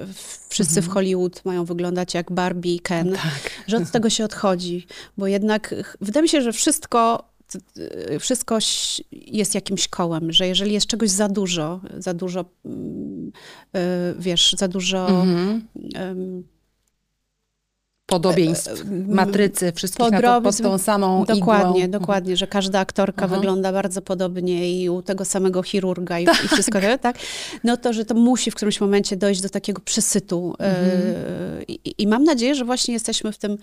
wszyscy 0.49 0.79
mhm. 0.79 0.91
w 0.91 0.93
Hollywood 0.93 1.45
mają 1.45 1.65
wyglądać 1.65 2.13
jak 2.13 2.31
Barbie 2.31 2.75
i 2.75 2.79
Ken, 2.79 3.11
tak. 3.11 3.51
że 3.67 3.77
od 3.77 3.91
tego 3.91 4.09
się 4.09 4.25
odchodzi, 4.25 4.87
bo 5.17 5.27
jednak 5.27 5.75
wydaje 6.01 6.21
mi 6.21 6.29
się, 6.29 6.41
że 6.41 6.53
wszystko 6.53 7.28
wszystko 8.19 8.57
jest 9.11 9.55
jakimś 9.55 9.87
kołem, 9.87 10.31
że 10.31 10.47
jeżeli 10.47 10.73
jest 10.73 10.87
czegoś 10.87 11.09
za 11.09 11.29
dużo, 11.29 11.81
za 11.97 12.13
dużo, 12.13 12.45
mm, 12.65 13.31
e, 13.73 14.13
wiesz, 14.19 14.55
za 14.57 14.67
dużo 14.67 15.07
-hmm. 15.07 16.43
Podobieństw, 18.09 18.67
e, 18.67 18.71
e, 18.71 19.15
matrycy, 19.15 19.71
wszystkich 19.75 20.07
pod 20.43 20.57
tą 20.57 20.77
samą 20.77 21.25
Dokładnie, 21.25 21.83
igłą. 21.83 21.99
dokładnie, 21.99 22.37
że 22.37 22.47
każda 22.47 22.79
aktorka 22.79 23.25
Aha. 23.25 23.35
wygląda 23.35 23.73
bardzo 23.73 24.01
podobnie 24.01 24.81
i 24.81 24.89
u 24.89 25.01
tego 25.01 25.25
samego 25.25 25.63
chirurga 25.63 26.19
i, 26.19 26.25
tak. 26.25 26.45
i 26.45 26.47
wszystko, 26.47 26.79
tak? 27.01 27.17
No 27.63 27.77
to, 27.77 27.93
że 27.93 28.05
to 28.05 28.15
musi 28.15 28.51
w 28.51 28.55
którymś 28.55 28.81
momencie 28.81 29.17
dojść 29.17 29.41
do 29.41 29.49
takiego 29.49 29.81
przesytu. 29.81 30.55
Mhm. 30.59 31.67
I, 31.67 31.93
I 31.97 32.07
mam 32.07 32.23
nadzieję, 32.23 32.55
że 32.55 32.65
właśnie 32.65 32.93
jesteśmy 32.93 33.31
w 33.31 33.37
tym 33.37 33.57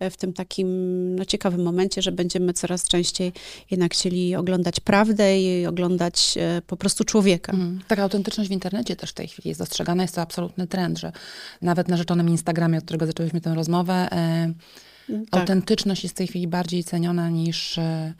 w 0.00 0.16
tym 0.16 0.32
takim 0.32 0.68
no, 1.14 1.24
ciekawym 1.24 1.62
momencie, 1.62 2.02
że 2.02 2.12
będziemy 2.12 2.52
coraz 2.52 2.88
częściej 2.88 3.32
jednak 3.70 3.92
chcieli 3.92 4.36
oglądać 4.36 4.80
prawdę 4.80 5.40
i 5.40 5.66
oglądać 5.66 6.34
e, 6.36 6.62
po 6.66 6.76
prostu 6.76 7.04
człowieka. 7.04 7.52
Mm. 7.52 7.80
Taka 7.88 8.02
autentyczność 8.02 8.50
w 8.50 8.52
internecie 8.52 8.96
też 8.96 9.10
w 9.10 9.14
tej 9.14 9.28
chwili 9.28 9.48
jest 9.48 9.60
dostrzegana. 9.60 10.02
Jest 10.02 10.14
to 10.14 10.20
absolutny 10.20 10.66
trend, 10.66 10.98
że 10.98 11.12
nawet 11.62 11.88
na 11.88 11.96
rzeczonym 11.96 12.28
Instagramie, 12.28 12.78
od 12.78 12.84
którego 12.84 13.06
zaczęłyśmy 13.06 13.40
tę 13.40 13.54
rozmowę, 13.54 14.08
e, 14.12 14.52
tak. 15.30 15.40
autentyczność 15.40 16.02
jest 16.02 16.14
w 16.14 16.18
tej 16.18 16.26
chwili 16.26 16.48
bardziej 16.48 16.84
ceniona 16.84 17.30
niż... 17.30 17.78
E, 17.78 18.14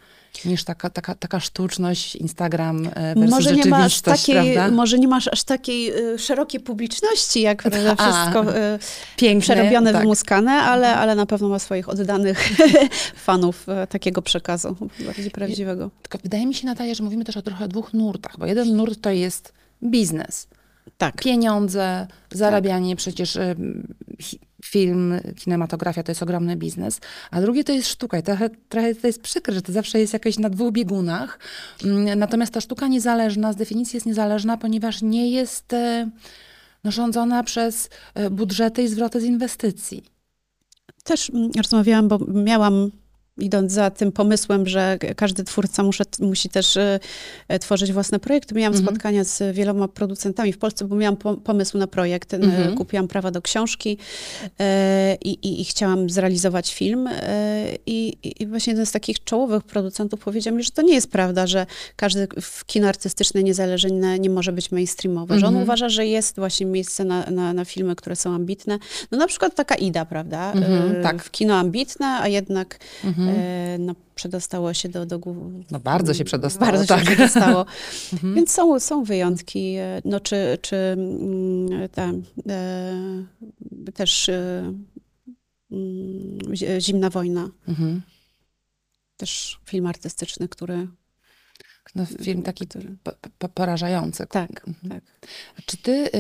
niż 0.45 0.64
taka, 0.64 0.90
taka, 0.90 1.14
taka 1.14 1.40
sztuczność, 1.40 2.16
Instagram 2.16 2.87
e, 2.95 3.14
versus 3.14 3.30
może 3.30 3.52
nie 3.52 3.66
masz 3.66 4.00
takiej, 4.00 4.35
prawda? 4.35 4.76
Może 4.76 4.99
nie 4.99 5.09
masz 5.09 5.28
aż 5.28 5.45
takiej 5.45 6.12
y, 6.14 6.18
szerokiej 6.18 6.61
publiczności, 6.61 7.40
jak 7.40 7.66
A, 7.66 7.71
wszystko 7.71 8.57
y, 8.57 8.78
piękne, 9.16 9.40
przerobione, 9.40 9.92
tak. 9.92 10.02
wymuskane, 10.02 10.52
ale, 10.52 10.97
ale 10.97 11.14
na 11.14 11.26
pewno 11.26 11.49
ma 11.49 11.59
swoich 11.59 11.88
oddanych 11.88 12.49
fanów 13.26 13.66
y, 13.68 13.87
takiego 13.87 14.23
przekazu, 14.23 14.76
bardziej 15.07 15.30
prawdziwego. 15.30 15.90
Tylko 16.02 16.18
wydaje 16.18 16.47
mi 16.47 16.54
się, 16.54 16.66
Natalia, 16.66 16.95
że 16.95 17.04
mówimy 17.04 17.25
też 17.25 17.37
o 17.37 17.42
trochę 17.42 17.68
dwóch 17.68 17.95
nurtach, 17.95 18.38
bo 18.38 18.47
jeden 18.47 18.76
nurt 18.76 19.00
to 19.00 19.11
jest 19.11 19.52
biznes. 19.83 20.49
Tak. 20.99 21.23
Pieniądze, 21.23 22.07
zarabianie, 22.33 22.90
tak. 22.90 22.99
przecież 22.99 23.38
film, 24.68 25.20
kinematografia 25.37 26.02
to 26.02 26.10
jest 26.10 26.22
ogromny 26.22 26.56
biznes, 26.56 27.00
a 27.30 27.40
drugie 27.40 27.64
to 27.64 27.72
jest 27.72 27.88
sztuka 27.88 28.18
i 28.18 28.22
trochę, 28.22 28.50
trochę 28.68 28.94
to 28.94 29.06
jest 29.06 29.22
przykre, 29.22 29.54
że 29.54 29.62
to 29.62 29.72
zawsze 29.72 30.00
jest 30.00 30.12
jakieś 30.12 30.38
na 30.38 30.50
dwóch 30.50 30.72
biegunach. 30.72 31.38
Mm, 31.84 32.18
natomiast 32.18 32.52
ta 32.52 32.60
sztuka 32.60 32.88
niezależna, 32.88 33.52
z 33.52 33.56
definicji 33.56 33.96
jest 33.96 34.06
niezależna, 34.06 34.56
ponieważ 34.56 35.02
nie 35.02 35.30
jest 35.30 35.72
e, 35.72 36.10
rządzona 36.84 37.42
przez 37.42 37.90
e, 38.14 38.30
budżety 38.30 38.82
i 38.82 38.88
zwroty 38.88 39.20
z 39.20 39.25
inwestycji. 39.25 40.02
Też 41.04 41.30
mm, 41.30 41.50
rozmawiałam, 41.56 42.08
bo 42.08 42.18
miałam 42.18 42.90
idąc 43.38 43.73
za 43.73 43.90
tym 43.90 44.12
pomysłem, 44.12 44.66
że 44.66 44.99
każdy 45.16 45.45
twórca 45.45 45.83
muszę, 45.83 46.04
musi 46.21 46.49
też 46.49 46.76
y, 46.76 46.99
tworzyć 47.61 47.92
własne 47.92 48.18
projekty. 48.18 48.54
Miałam 48.54 48.73
mhm. 48.73 48.87
spotkania 48.87 49.25
z 49.25 49.57
wieloma 49.57 49.88
producentami 49.88 50.52
w 50.52 50.59
Polsce, 50.59 50.85
bo 50.85 50.97
miałam 50.97 51.16
po, 51.16 51.37
pomysł 51.37 51.78
na 51.78 51.87
projekt. 51.87 52.35
Mhm. 52.35 52.75
Kupiłam 52.75 53.09
prawa 53.09 53.30
do 53.30 53.42
książki 53.42 53.99
y, 54.45 54.64
i, 55.25 55.61
i, 55.61 55.64
chciałam 55.64 56.11
zrealizować 56.11 56.75
film. 56.75 57.07
Y, 57.07 57.12
I, 57.87 58.16
I, 58.40 58.47
właśnie 58.47 58.71
jeden 58.71 58.87
z 58.87 58.92
takich 58.92 59.25
czołowych 59.25 59.62
producentów 59.62 60.21
powiedział 60.21 60.54
mi, 60.54 60.62
że 60.62 60.71
to 60.71 60.83
nie 60.83 60.95
jest 60.95 61.11
prawda, 61.11 61.47
że 61.47 61.66
każdy 61.97 62.28
w 62.40 62.64
kino 62.64 62.88
artystyczne 62.88 63.42
niezależne 63.42 64.18
nie 64.18 64.30
może 64.30 64.52
być 64.52 64.73
mainstreamowe. 64.73 65.35
Mhm. 65.35 65.40
Że 65.40 65.47
on 65.47 65.54
mhm. 65.54 65.64
uważa, 65.64 65.88
że 65.88 66.07
jest 66.07 66.37
właśnie 66.37 66.66
miejsce 66.66 67.04
na, 67.04 67.30
na, 67.30 67.52
na, 67.52 67.64
filmy, 67.64 67.97
które 67.97 68.16
są 68.16 68.35
ambitne. 68.35 68.78
No 69.11 69.18
na 69.18 69.26
przykład 69.26 69.54
taka 69.54 69.75
Ida, 69.75 70.04
prawda? 70.04 70.52
Tak. 71.02 71.23
W 71.23 71.30
kino 71.30 71.54
ambitne, 71.54 72.07
a 72.07 72.28
jednak 72.28 72.78
Mhm. 73.28 73.87
no, 73.87 73.94
przedostało 74.14 74.75
się 74.75 74.88
do, 74.88 75.06
do 75.06 75.20
No 75.70 75.80
bardzo 75.80 76.14
się 76.14 76.25
przedostało. 76.25 76.73
Bardzo 76.73 76.87
tak. 76.87 76.99
się 77.00 77.04
przedostało. 77.04 77.66
mhm. 78.12 78.35
Więc 78.35 78.50
są, 78.52 78.80
są 78.80 79.04
wyjątki. 79.04 79.75
E, 79.75 80.02
no 80.04 80.20
czy, 80.20 80.58
czy 80.62 80.76
mm, 80.76 81.88
e, 83.87 83.92
też 83.92 84.28
e, 84.28 84.75
mm, 85.73 86.38
Zimna 86.80 87.11
Wojna. 87.11 87.50
Mhm. 87.68 88.02
Też 89.16 89.61
film 89.64 89.87
artystyczny, 89.87 90.49
który 90.49 90.88
no, 91.94 92.06
film 92.06 92.42
taki 92.42 92.66
porażający. 93.54 94.26
Tak, 94.26 94.68
mhm. 94.68 94.88
tak. 94.90 95.04
Czy 95.66 95.76
ty 95.76 96.11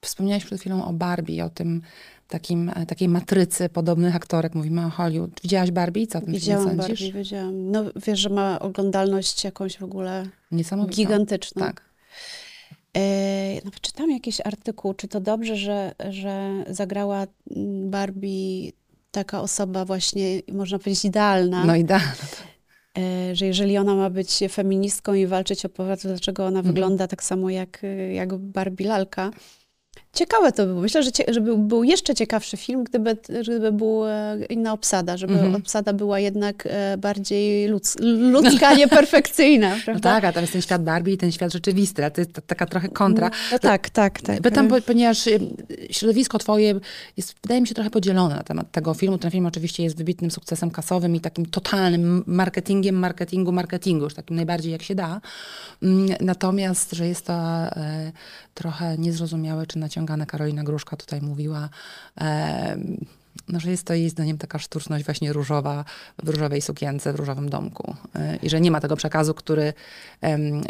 wspomniałeś 0.00 0.44
przed 0.44 0.60
chwilą 0.60 0.84
o 0.84 0.92
Barbie, 0.92 1.44
o 1.44 1.50
tym 1.50 1.82
takim, 2.28 2.68
e, 2.74 2.86
takiej 2.86 3.08
matrycy 3.08 3.68
podobnych 3.68 4.16
aktorek. 4.16 4.54
Mówimy 4.54 4.86
o 4.86 4.90
Hollywood. 4.90 5.40
Widziałaś 5.42 5.70
Barbie 5.70 6.02
i 6.02 6.06
co 6.06 6.18
o 6.18 6.22
tym 6.22 6.32
Widziałam 6.34 6.64
sądzisz? 6.64 7.00
Barbie, 7.00 7.12
wiedziałam. 7.12 7.70
No 7.70 7.84
wiesz, 8.06 8.18
że 8.20 8.28
ma 8.28 8.58
oglądalność 8.58 9.44
jakąś 9.44 9.78
w 9.78 9.82
ogóle 9.82 10.26
gigantyczną. 10.90 11.62
Tak. 11.62 11.82
E, 12.96 13.54
Nawet 13.64 13.80
czytam 13.80 14.10
jakiś 14.10 14.40
artykuł, 14.44 14.94
czy 14.94 15.08
to 15.08 15.20
dobrze, 15.20 15.56
że, 15.56 15.94
że 16.10 16.64
zagrała 16.70 17.26
mm, 17.56 17.90
Barbie 17.90 18.70
taka 19.10 19.40
osoba 19.40 19.84
właśnie, 19.84 20.40
można 20.52 20.78
powiedzieć, 20.78 21.04
idealna. 21.04 21.64
No 21.64 21.76
i 21.76 21.84
da. 21.84 22.00
E, 22.98 23.36
że 23.36 23.46
jeżeli 23.46 23.78
ona 23.78 23.94
ma 23.94 24.10
być 24.10 24.40
feministką 24.50 25.14
i 25.14 25.26
walczyć 25.26 25.64
o 25.64 25.68
prawa, 25.68 25.96
to 25.96 26.08
dlaczego 26.08 26.46
ona 26.46 26.58
Mhm. 26.58 26.74
wygląda 26.74 27.08
tak 27.08 27.22
samo 27.24 27.50
jak, 27.50 27.82
jak 28.12 28.34
Barbie 28.36 28.86
lalka. 28.86 29.30
Ciekawe 30.14 30.52
to 30.52 30.66
było. 30.66 30.80
Myślę, 30.80 31.02
że 31.02 31.12
cie, 31.12 31.24
żeby 31.28 31.56
był 31.58 31.84
jeszcze 31.84 32.14
ciekawszy 32.14 32.56
film, 32.56 32.84
gdyby, 32.84 33.16
gdyby 33.42 33.72
była 33.72 34.10
inna 34.48 34.72
obsada, 34.72 35.16
żeby 35.16 35.32
Mhm. 35.34 35.54
obsada 35.54 35.92
była 35.92 36.18
jednak 36.20 36.68
e, 36.70 36.96
bardziej 36.98 37.68
ludz, 37.68 37.96
ludzka, 38.00 38.74
nieperfekcyjna, 38.74 39.70
No 39.76 39.82
prawda? 39.84 40.10
tak, 40.10 40.24
a 40.24 40.32
tam 40.32 40.42
jest 40.42 40.52
ten 40.52 40.62
świat 40.62 40.84
Barbie 40.84 41.12
i 41.12 41.16
ten 41.18 41.32
świat 41.32 41.52
rzeczywisty, 41.52 42.04
a 42.04 42.10
to 42.10 42.20
jest 42.20 42.32
ta- 42.32 42.40
taka 42.42 42.66
trochę 42.66 42.88
kontra. 42.88 43.30
No 43.52 43.58
tak, 43.58 43.90
tak, 43.90 44.20
tak. 44.20 44.40
Pytam, 44.40 44.68
bo- 44.68 44.80
ponieważ 44.80 45.28
środowisko 45.90 46.38
twoje 46.38 46.80
jest, 47.16 47.34
wydaje 47.42 47.60
mi 47.60 47.66
się, 47.68 47.74
trochę 47.74 47.90
podzielone 47.90 48.34
na 48.36 48.42
temat 48.42 48.70
tego 48.72 48.94
filmu. 48.94 49.18
Ten 49.18 49.30
film 49.30 49.46
oczywiście 49.46 49.82
jest 49.82 49.96
wybitnym 49.96 50.30
sukcesem 50.30 50.70
kasowym 50.70 51.16
i 51.16 51.20
takim 51.20 51.46
totalnym 51.46 52.24
marketingiem, 52.26 52.94
marketingu, 52.96 53.52
marketingu, 53.52 54.04
już 54.04 54.14
takim 54.14 54.36
najbardziej 54.36 54.72
jak 54.72 54.82
się 54.82 54.94
da. 54.94 55.20
Mm, 55.82 56.08
Natomiast, 56.20 56.92
że 56.92 57.08
jest 57.08 57.26
to 57.26 57.32
e, 57.32 58.12
trochę 58.54 58.98
niezrozumiałe 58.98 59.66
czy 59.66 59.78
naciągane, 60.04 60.26
Karolina 60.26 60.62
Gruszka 60.64 60.96
tutaj 60.96 61.20
mówiła, 61.20 61.68
no, 63.48 63.60
że 63.60 63.70
jest 63.70 63.84
to 63.84 63.94
jej 63.94 64.10
zdaniem 64.10 64.38
taka 64.38 64.58
sztuczność 64.58 65.04
właśnie 65.04 65.32
różowa, 65.32 65.84
w 66.22 66.28
różowej 66.28 66.62
sukience, 66.62 67.12
w 67.12 67.16
różowym 67.16 67.50
domku. 67.50 67.94
E, 68.14 68.36
I 68.36 68.50
że 68.50 68.60
nie 68.60 68.70
ma 68.70 68.80
tego 68.80 68.96
przekazu, 68.96 69.34
który 69.34 69.72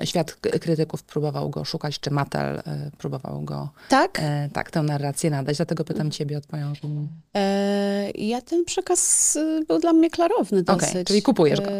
świat 0.04 0.34
krytyków 0.60 1.02
próbował 1.02 1.50
go 1.50 1.64
szukać, 1.64 2.00
czy 2.00 2.10
Mattel 2.10 2.58
e, 2.58 2.90
próbował 2.98 3.42
go 3.42 3.68
Tak? 3.88 4.18
e, 4.22 4.48
tak, 4.52 4.70
tę 4.70 4.82
narrację 4.82 5.30
nadać. 5.30 5.56
Dlatego 5.56 5.84
pytam 5.84 6.10
ciebie 6.10 6.38
o 6.38 6.40
twoją 6.40 6.72
opinię. 6.72 7.06
E, 7.34 8.10
ja 8.10 8.40
ten 8.40 8.64
przekaz 8.64 9.38
był 9.68 9.78
dla 9.78 9.92
mnie 9.92 10.10
klarowny 10.10 10.62
dosyć. 10.62 10.90
Okej, 10.90 11.04
czyli 11.04 11.22
kupujesz 11.22 11.60
go. 11.60 11.70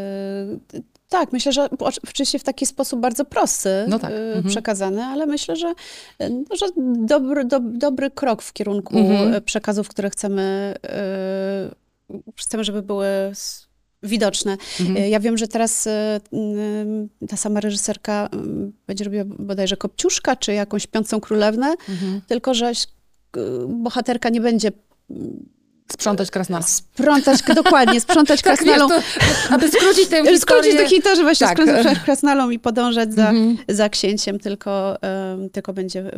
Tak, 1.15 1.33
myślę, 1.33 1.53
że 1.53 1.69
oczy- 1.79 2.01
oczywiście 2.05 2.39
w 2.39 2.45
taki 2.45 2.67
sposób 2.67 3.01
bardzo 3.01 3.25
prosty 3.25 3.69
No 3.89 3.99
tak, 3.99 4.11
e, 4.11 4.27
mhm. 4.27 4.45
przekazany, 4.45 5.03
ale 5.05 5.27
myślę, 5.27 5.57
że, 5.57 5.75
e, 6.19 6.31
no, 6.31 6.57
że 6.57 6.67
dobry, 7.07 7.45
do, 7.45 7.61
dobry 7.61 8.11
krok 8.11 8.43
w 8.43 8.53
kierunku 8.53 8.99
Mhm. 8.99 9.35
e, 9.35 9.41
przekazów, 9.41 9.89
które 9.89 10.11
chcemy, 10.11 10.75
chcemy, 12.41 12.65
żeby 12.65 12.83
były 12.83 13.07
widoczne. 14.03 14.57
Mhm. 14.81 15.11
Ja 15.11 15.21
wiem, 15.21 15.39
że 15.39 15.49
teraz 15.49 15.89
ta 17.29 17.37
sama 17.37 17.61
reżyserka 17.61 18.29
będzie 18.87 19.05
robiła 19.05 19.25
bodajże 19.27 19.77
Kopciuszka, 19.77 20.37
czy 20.37 20.53
jakąś 20.53 20.83
Śpiącą 20.83 21.21
Królewnę, 21.21 21.75
Mhm. 21.89 22.21
tylko 22.27 22.55
że 22.55 22.73
bohaterka 23.69 24.29
nie 24.29 24.41
będzie 24.41 24.73
Sprzątać 25.93 26.31
krasnala. 26.31 26.63
sprzątać, 26.67 27.43
dokładnie, 27.55 28.01
sprzątać 28.01 28.43
Tak, 28.43 28.57
krasnalą. 28.59 28.89
wiesz, 28.89 29.05
to, 29.49 29.55
aby 29.55 29.69
skrócić 29.69 30.09
tę 30.09 30.17
historię. 30.27 30.39
Skrócić 30.39 30.75
do 30.77 30.89
hitu, 30.89 31.09
że 31.17 31.23
właśnie 31.23 31.47
Tak. 31.47 31.59
sprzątać 31.63 31.99
krasnalą 32.05 32.51
i 32.51 32.59
podążać 32.59 33.15
za, 33.15 33.29
Mhm. 33.31 33.57
za 33.69 33.89
księciem, 33.89 34.39
tylko, 34.39 35.03
em, 35.03 35.51
tylko 35.51 35.73
będzie 35.73 36.01
em, 36.01 36.13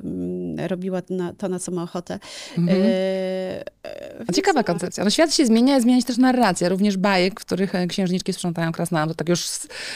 robiła 0.57 1.03
na, 1.11 1.33
to, 1.33 1.49
na 1.49 1.59
co 1.59 1.73
ma 1.73 1.83
ochotę. 1.83 2.19
Mhm. 2.59 2.83
E, 2.83 4.33
Ciekawa 4.35 4.63
koncepcja. 4.65 5.05
No, 5.05 5.11
świat 5.11 5.35
się 5.35 5.47
zmienia, 5.47 5.81
zmienia 5.81 6.01
się 6.01 6.07
też 6.07 6.17
narracja, 6.19 6.69
również 6.69 6.97
bajek, 6.97 7.41
w 7.41 7.45
których 7.45 7.75
e, 7.75 7.87
księżniczki 7.87 8.33
sprzątają 8.33 8.73
krasnala. 8.73 9.07
To 9.07 9.15
tak 9.15 9.29
już 9.29 9.47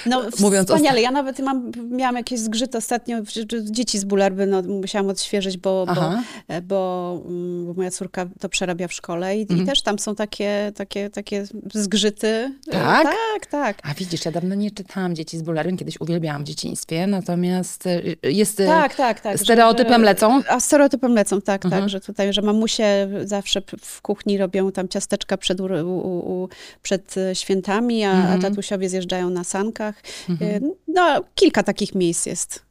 No, 0.07 0.23
mówiąc 0.41 0.71
o- 0.71 0.75
wspaniale. 0.75 1.01
Ja 1.03 1.11
nawet 1.11 1.39
mam, 1.39 1.73
miałam 1.91 2.17
jakieś 2.17 2.41
zgrzyt 2.41 2.75
ostatnio, 2.75 3.17
dzieci 3.63 3.99
z 3.99 4.05
bulerby, 4.05 4.47
no, 4.47 4.63
musiałam 4.63 5.09
odświeżyć, 5.09 5.57
bo, 5.59 5.87
bo, 5.87 6.13
e, 6.49 6.63
bo, 6.63 7.23
mm, 7.27 7.67
bo 7.67 7.75
moja 7.75 7.91
córka 7.91 8.27
to 8.41 8.49
przerabia 8.49 8.89
w 8.89 8.93
szkole 8.93 9.37
i, 9.39 9.43
Mhm. 9.43 9.63
i 9.63 9.67
też 9.67 9.83
tam 9.83 9.99
są 9.99 10.15
takie, 10.15 10.73
takie, 10.75 11.11
takie 11.11 11.45
zgrzyty. 11.75 12.27
E, 12.69 12.73
Tak? 12.73 13.05
Tak, 13.35 13.47
tak. 13.51 13.79
A 13.83 13.95
widzisz, 13.95 14.25
ja 14.25 14.31
dawno 14.33 14.55
nie 14.55 14.71
czytałam 14.71 15.15
Dzieci 15.15 15.39
z 15.39 15.43
bulerem, 15.43 15.77
kiedyś 15.77 16.01
uwielbiałam 16.01 16.43
w 16.43 16.47
dzieciństwie, 16.47 17.07
natomiast 17.07 17.85
jest... 18.23 18.57
Tak, 18.57 18.95
tak, 18.95 19.21
tak. 19.21 19.39
stereotypem 19.41 20.01
że- 20.01 20.05
lecą? 20.07 20.43
A 20.51 20.61
stereotypem 20.61 21.15
lecą, 21.15 21.41
tak, 21.41 21.65
Mhm. 21.65 21.83
tak, 21.83 21.91
że 21.91 22.01
tutaj, 22.01 22.33
że 22.33 22.43
mamusie 22.43 23.09
zawsze 23.25 23.63
w 23.81 24.03
kuchni 24.03 24.39
robią 24.39 24.73
tam 24.73 24.89
ciasteczka 24.89 25.37
przed, 25.37 25.61
u, 25.61 25.65
u, 25.65 26.49
przed 26.83 27.17
e, 27.17 27.35
świętami, 27.35 28.05
a, 28.05 28.13
Mhm. 28.13 28.39
a 28.39 28.43
tatusiowie 28.43 28.89
zjeżdżają 28.89 29.31
na 29.31 29.45
sankach. 29.45 29.95
Mhm. 30.29 30.65
E, 30.65 30.69
No, 30.89 31.25
kilka 31.35 31.63
takich 31.63 31.95
miejsc 31.95 32.27
jest. 32.27 32.63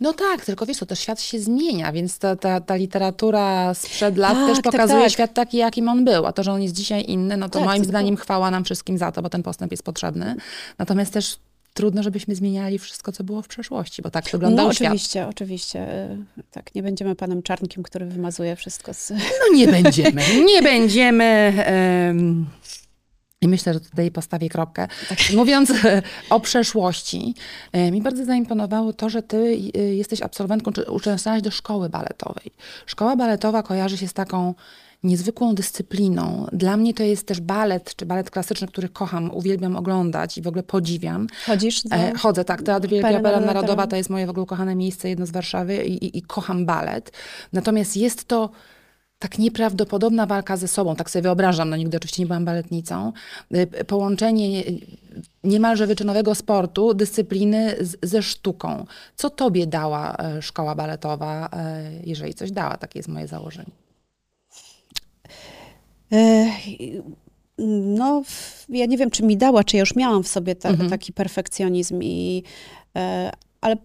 No 0.00 0.12
tak, 0.12 0.44
tylko 0.44 0.66
wiesz, 0.66 0.78
to 0.78 0.86
też 0.86 0.98
świat 1.00 1.20
się 1.20 1.40
zmienia, 1.40 1.92
więc 1.92 2.18
ta, 2.18 2.36
ta, 2.36 2.60
ta 2.60 2.76
literatura 2.76 3.74
sprzed 3.74 4.16
lat 4.16 4.34
Tak, 4.34 4.46
też 4.48 4.56
tak, 4.62 4.72
pokazuje 4.72 5.02
tak. 5.02 5.12
świat 5.12 5.34
taki, 5.34 5.56
jakim 5.56 5.88
on 5.88 6.04
był. 6.04 6.26
A 6.26 6.32
to, 6.32 6.42
że 6.42 6.52
on 6.52 6.62
jest 6.62 6.74
dzisiaj 6.74 7.04
inny, 7.08 7.36
no 7.36 7.48
to 7.48 7.58
Tak, 7.58 7.68
moim 7.68 7.84
zdaniem 7.84 8.16
chwała 8.16 8.50
nam 8.50 8.64
wszystkim 8.64 8.98
za 8.98 9.12
to, 9.12 9.22
bo 9.22 9.28
ten 9.30 9.42
postęp 9.42 9.70
jest 9.70 9.82
potrzebny. 9.82 10.34
Natomiast 10.78 11.12
też 11.12 11.36
trudno, 11.74 12.02
żebyśmy 12.02 12.34
zmieniali 12.34 12.78
wszystko, 12.78 13.12
co 13.12 13.24
było 13.24 13.42
w 13.42 13.48
przeszłości, 13.48 14.02
bo 14.02 14.10
tak 14.10 14.24
wyglądał 14.30 14.66
no 14.66 14.72
świat. 14.72 14.88
oczywiście, 14.88 15.26
oczywiście. 15.26 15.78
E, 15.80 16.18
Tak, 16.50 16.74
nie 16.74 16.82
będziemy 16.82 17.14
panem 17.16 17.42
Czarnkiem, 17.42 17.82
który 17.82 18.06
wymazuje 18.06 18.56
wszystko 18.56 18.94
z... 18.94 19.10
No 19.10 19.56
nie 19.56 19.68
będziemy, 19.68 20.22
nie 20.54 20.62
będziemy. 20.62 21.24
em, 21.24 22.46
I 23.42 23.48
myślę, 23.48 23.74
że 23.74 23.80
tutaj 23.80 24.10
postawię 24.10 24.48
kropkę. 24.48 24.88
Mówiąc 25.36 25.70
e, 25.84 26.02
o 26.30 26.40
przeszłości, 26.40 27.34
e, 27.72 27.90
mi 27.90 28.02
bardzo 28.02 28.24
zaimponowało 28.24 28.92
to, 28.92 29.08
że 29.08 29.22
ty 29.22 29.58
e, 29.74 29.78
jesteś 29.78 30.22
absolwentką, 30.22 30.72
czy 30.72 30.90
uczęszczałaś 30.90 31.42
do 31.42 31.50
szkoły 31.50 31.88
baletowej. 31.88 32.52
Szkoła 32.86 33.16
baletowa 33.16 33.62
kojarzy 33.62 33.96
się 33.96 34.08
z 34.08 34.12
taką 34.12 34.54
niezwykłą 35.02 35.54
dyscypliną. 35.54 36.46
Dla 36.52 36.76
mnie 36.76 36.94
to 36.94 37.02
jest 37.02 37.26
też 37.26 37.40
balet, 37.40 37.96
czy 37.96 38.06
balet 38.06 38.30
klasyczny, 38.30 38.66
który 38.66 38.88
kocham, 38.88 39.30
uwielbiam 39.34 39.76
oglądać 39.76 40.38
i 40.38 40.42
w 40.42 40.46
ogóle 40.46 40.62
podziwiam. 40.62 41.26
Chodzisz? 41.46 41.82
Do... 41.82 41.96
E, 41.96 42.12
chodzę, 42.14 42.44
tak. 42.44 42.62
Teatr 42.62 42.88
Wielka 42.88 43.10
Opera. 43.10 43.40
Narodowa 43.40 43.86
to 43.86 43.96
jest 43.96 44.10
moje 44.10 44.26
w 44.26 44.30
ogóle 44.30 44.42
ukochane 44.42 44.74
miejsce, 44.74 45.08
jedno 45.08 45.26
z 45.26 45.30
Warszawy 45.30 45.84
i, 45.84 46.04
i, 46.04 46.18
i 46.18 46.22
kocham 46.22 46.66
balet. 46.66 47.12
Natomiast 47.52 47.96
jest 47.96 48.24
to 48.24 48.50
tak 49.20 49.38
nieprawdopodobna 49.38 50.26
walka 50.26 50.56
ze 50.56 50.68
sobą, 50.68 50.96
tak 50.96 51.10
sobie 51.10 51.22
wyobrażam, 51.22 51.70
no 51.70 51.76
nigdy 51.76 51.96
oczywiście 51.96 52.22
nie 52.22 52.26
byłam 52.26 52.44
baletnicą, 52.44 53.12
Y, 53.54 53.84
połączenie 53.84 54.62
niemalże 55.44 55.86
wyczynowego 55.86 56.34
sportu, 56.34 56.94
dyscypliny 56.94 57.76
z, 57.80 57.96
ze 58.02 58.22
sztuką. 58.22 58.86
Co 59.16 59.30
tobie 59.30 59.66
dała 59.66 60.16
e, 60.16 60.42
szkoła 60.42 60.74
baletowa, 60.74 61.48
e, 61.52 61.90
jeżeli 62.04 62.34
coś 62.34 62.52
dała? 62.52 62.76
Takie 62.76 62.98
jest 62.98 63.08
moje 63.08 63.26
założenie. 63.26 63.70
E, 66.12 66.46
No, 67.98 68.22
ja 68.68 68.86
nie 68.86 68.98
wiem, 68.98 69.10
czy 69.10 69.22
mi 69.22 69.36
dała, 69.36 69.64
czy 69.64 69.76
ja 69.76 69.80
już 69.80 69.96
miałam 69.96 70.22
w 70.22 70.28
sobie 70.28 70.54
ta, 70.54 70.68
Mhm. 70.68 70.90
taki 70.90 71.12
perfekcjonizm, 71.12 72.02
i, 72.02 72.42
ale 73.60 73.76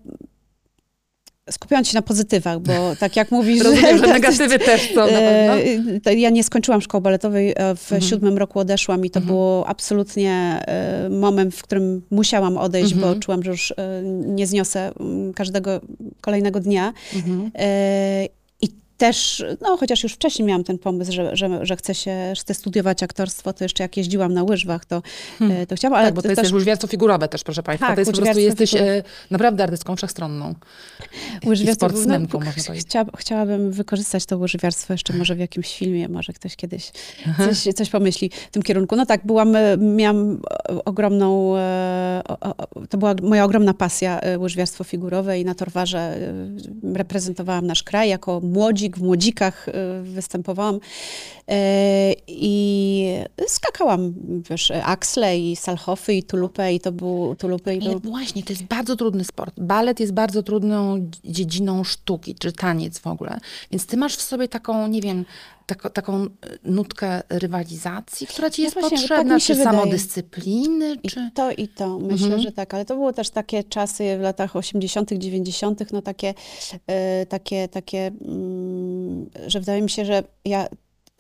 skupiając 1.51 1.87
się 1.87 1.95
na 1.95 2.01
pozytywach, 2.01 2.59
bo 2.59 2.95
tak 2.99 3.15
jak 3.15 3.31
mówisz... 3.31 3.63
Rozumiem, 3.63 3.97
że 3.97 4.03
to- 4.03 4.13
negatywy 4.13 4.59
też 4.59 4.93
są 4.93 5.01
na 5.01 5.07
pewno. 5.07 5.57
E, 5.95 5.99
to 6.03 6.11
Ja 6.11 6.29
nie 6.29 6.43
skończyłam 6.43 6.81
szkoły 6.81 7.01
baletowej, 7.01 7.49
e, 7.55 7.75
w 7.75 7.83
Mhm. 7.91 8.01
siódmym 8.01 8.37
roku 8.37 8.59
odeszłam 8.59 9.05
i 9.05 9.09
to 9.09 9.21
było 9.21 9.67
absolutnie 9.67 10.33
e, 10.67 11.09
moment, 11.09 11.55
w 11.55 11.63
którym 11.63 12.01
musiałam 12.11 12.57
odejść, 12.57 12.93
Mhm. 12.93 13.13
bo 13.13 13.19
czułam, 13.19 13.43
że 13.43 13.51
już 13.51 13.73
nie 14.25 14.47
zniosę 14.47 14.91
mm, 14.99 15.33
każdego 15.33 15.81
kolejnego 16.21 16.59
dnia. 16.59 16.93
Mhm. 17.15 17.51
Też, 18.97 19.43
no 19.61 19.77
chociaż 19.77 20.03
już 20.03 20.13
wcześniej 20.13 20.47
miałam 20.47 20.63
ten 20.63 20.77
pomysł, 20.77 21.11
że, 21.11 21.35
że, 21.35 21.65
że 21.65 21.75
chcę 21.75 21.95
się, 21.95 22.33
chcę 22.39 22.53
studiować 22.53 23.03
aktorstwo, 23.03 23.53
to 23.53 23.63
jeszcze 23.65 23.83
jak 23.83 23.97
jeździłam 23.97 24.33
na 24.33 24.43
łyżwach, 24.43 24.85
to, 24.85 25.01
e, 25.41 25.67
to 25.67 25.75
chciałam, 25.75 25.97
ale 25.99 26.07
tak, 26.07 26.13
bo 26.15 26.21
to 26.21 26.27
jest 26.27 26.41
też 26.41 26.51
łyżwiarstwo 26.51 26.87
figurowe 26.87 27.27
też, 27.27 27.43
proszę 27.43 27.63
Państwa. 27.63 27.87
Tak, 27.87 27.95
to 27.95 28.01
jest 28.01 28.11
po 28.11 28.17
prostu, 28.17 28.39
jesteś 28.39 28.75
e, 28.75 29.03
naprawdę 29.31 29.63
artystką 29.63 29.95
wszechstronną. 29.95 30.55
łyżwiarstwo- 31.45 31.69
I 31.71 31.73
sportsmenką, 31.75 32.37
można 32.39 32.51
ch- 32.51 32.65
powiedzieć. 32.65 32.87
Chciała, 32.87 33.05
chciałabym 33.17 33.71
wykorzystać 33.71 34.25
to 34.25 34.37
łyżwiarstwo 34.37 34.93
jeszcze 34.93 35.13
może 35.13 35.35
w 35.35 35.39
jakimś 35.39 35.77
filmie, 35.77 36.09
może 36.09 36.33
ktoś 36.33 36.55
kiedyś 36.55 36.91
coś, 37.37 37.73
coś 37.75 37.89
pomyśli 37.89 38.29
w 38.29 38.51
tym 38.51 38.63
kierunku. 38.63 38.95
No 38.95 39.05
tak, 39.05 39.25
byłam, 39.25 39.55
e, 39.55 39.77
miałam 39.77 40.41
ogromną, 40.85 41.57
e, 41.57 42.21
o- 42.41 42.55
to 42.89 42.97
była 42.97 43.15
moja 43.21 43.43
ogromna 43.45 43.73
pasja, 43.73 44.19
e, 44.19 44.39
łyżwiarstwo 44.39 44.83
figurowe 44.83 45.39
i 45.39 45.45
na 45.45 45.55
Torwarze 45.55 46.17
reprezentowałam 46.93 47.67
nasz 47.67 47.83
kraj 47.83 48.09
jako 48.09 48.41
młodzik, 48.85 48.97
w 48.97 49.01
młodzikach 49.01 49.69
e, 49.69 50.01
występowałam. 50.03 50.79
E, 51.49 52.13
I 52.27 53.05
skakałam 53.47 54.13
wiesz, 54.49 54.71
Axle 54.83 55.39
i 55.39 55.55
Salchofy 55.55 56.13
i 56.13 56.23
Tulupę 56.23 56.73
i 56.73 56.79
to 56.79 56.91
był 56.91 57.35
Tulupy 57.35 57.75
i 57.75 57.79
to 57.79 57.85
Ale 57.85 57.99
właśnie, 57.99 58.43
to 58.43 58.53
jest 58.53 58.63
bardzo 58.63 58.95
trudny 58.95 59.23
sport. 59.23 59.59
Balet 59.59 59.99
jest 59.99 60.13
bardzo 60.13 60.43
trudną 60.43 61.09
dziedziną 61.23 61.83
sztuki, 61.83 62.35
czy 62.35 62.51
taniec 62.51 62.99
w 62.99 63.07
ogóle. 63.07 63.39
Więc 63.71 63.85
ty 63.85 63.97
masz 63.97 64.15
w 64.15 64.21
sobie 64.21 64.47
taką, 64.47 64.87
nie 64.87 65.01
wiem, 65.01 65.25
tako, 65.65 65.89
taką 65.89 66.23
e, 66.23 66.27
nutkę 66.63 67.21
rywalizacji, 67.29 68.27
która 68.27 68.49
ci 68.49 68.61
jest 68.61 68.75
No 68.75 68.81
właśnie, 68.81 68.97
tak 68.97 69.07
potrzebna, 69.07 69.39
się 69.39 69.45
czy 69.53 69.55
wydaje. 69.59 69.77
samodyscypliny, 69.77 70.95
I 71.03 71.09
czy... 71.09 71.31
to 71.33 71.51
i 71.51 71.67
to, 71.67 71.99
myślę, 71.99 72.25
Mhm. 72.25 72.41
że 72.41 72.51
tak, 72.51 72.73
ale 72.73 72.85
to 72.85 72.95
były 72.95 73.13
też 73.13 73.29
takie 73.29 73.63
czasy 73.63 74.17
w 74.17 74.21
latach 74.21 74.55
80., 74.55 75.13
90., 75.13 75.91
no 75.93 76.01
takie, 76.01 76.33
e, 76.87 77.25
takie, 77.25 77.67
takie, 77.67 78.07
mm, 78.07 78.44
że 79.47 79.59
wydaje 79.59 79.81
mi 79.81 79.89
się, 79.89 80.05
że 80.05 80.23
ja 80.45 80.67